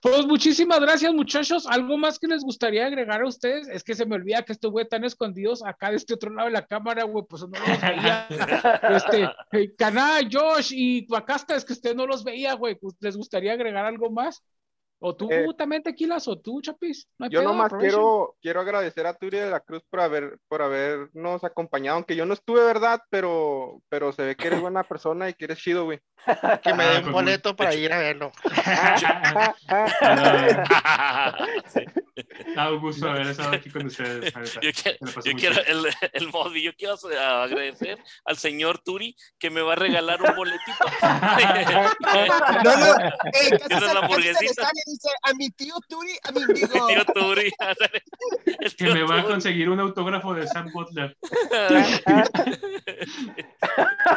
[0.00, 1.66] Pues muchísimas gracias, muchachos.
[1.66, 3.68] ¿Algo más que les gustaría agregar a ustedes?
[3.68, 6.48] Es que se me olvida que estos güey están escondidos acá de este otro lado
[6.48, 8.26] de la cámara, güey, pues no los veía.
[8.98, 12.78] Este, eh, Caná, Josh y Guacasta, es que usted no los veía, güey.
[13.00, 14.42] ¿Les gustaría agregar algo más?
[15.00, 17.08] O tú Eh, también tequilas, o tú, Chapis.
[17.18, 17.90] No Yo pedo, nomás aprovechen.
[17.90, 22.26] quiero, quiero agradecer a Turi de la Cruz por haber, por habernos acompañado, aunque yo
[22.26, 23.00] no estuve, ¿verdad?
[23.08, 26.00] Pero, pero se ve que eres buena persona y que eres chido, güey.
[26.62, 28.32] Que me Ah, dé pues, un boleto para ir a verlo.
[32.56, 34.32] Ah, un gusto haber estado aquí con ustedes.
[34.60, 34.70] Yo
[35.36, 39.76] quiero, yo el, el Modi, yo quiero agradecer al señor Turi que me va a
[39.76, 40.84] regalar un boletito.
[42.64, 42.98] No, no.
[43.32, 44.70] Eh, es la hamburguesita.
[44.88, 47.52] Dice a mi tío Turi, a mi tío Turi.
[48.46, 51.16] El Que tío me va a conseguir un autógrafo de Sam Butler.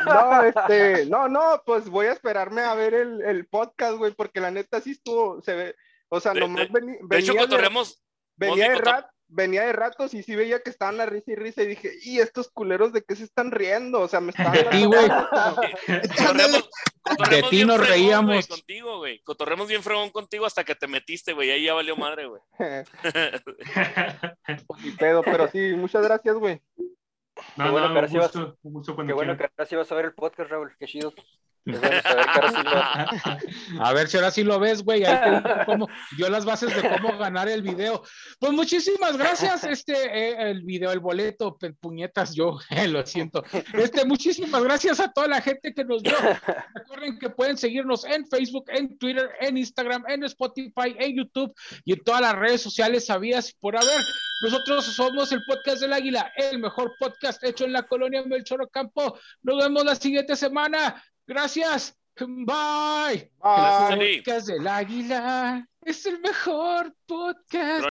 [0.06, 4.40] No, este, no, no, pues voy a esperarme a ver el, el podcast, güey, porque
[4.40, 5.76] la neta sí estuvo, se ve,
[6.10, 8.02] o sea, nomás de- veni- De hecho, venía, de, cotorreamos.
[8.36, 11.64] venía, de rat- venía de ratos y sí veía que estaban a risa y risa
[11.64, 14.64] y dije, y estos culeros de qué se están riendo, o sea, me estaban De
[14.66, 15.08] ti, güey.
[17.04, 18.48] Cotorreamos ti nos fregón, reíamos.
[18.48, 19.22] contigo, güey.
[19.24, 21.50] Cotorreamos bien fregón contigo hasta que te metiste, güey.
[21.50, 22.42] Ahí ya valió madre, güey.
[24.84, 26.62] Ni pedo, pero sí, muchas gracias, güey.
[27.56, 29.38] No, no, Qué bueno quieran.
[29.38, 30.76] que ahora sí vas a ver el podcast, Raúl.
[30.78, 31.12] Qué chido.
[31.66, 33.44] Es bueno saber que ahora sí lo vas-
[33.90, 35.04] A ver si ahora sí lo ves, güey.
[35.06, 35.42] Ahí
[36.18, 38.04] dio las bases de cómo ganar el video.
[38.40, 39.64] Pues muchísimas gracias.
[39.64, 42.58] Este, eh, el video, el boleto, puñetas, yo
[42.90, 43.44] lo siento.
[43.74, 46.16] Este, muchísimas gracias a toda la gente que nos vio.
[46.74, 51.54] Recuerden que pueden seguirnos en Facebook, en Twitter, en Instagram, en Spotify, en YouTube
[51.86, 54.02] y en todas las redes sociales sabías por haber.
[54.44, 59.20] Nosotros somos el podcast del Águila, el mejor podcast hecho en la colonia Melchor Ocampo.
[59.44, 61.04] Nos vemos la siguiente semana.
[61.32, 61.98] Gracias.
[62.20, 63.32] Bye.
[63.42, 63.94] Bye.
[63.94, 67.91] El podcast del Águila es el mejor podcast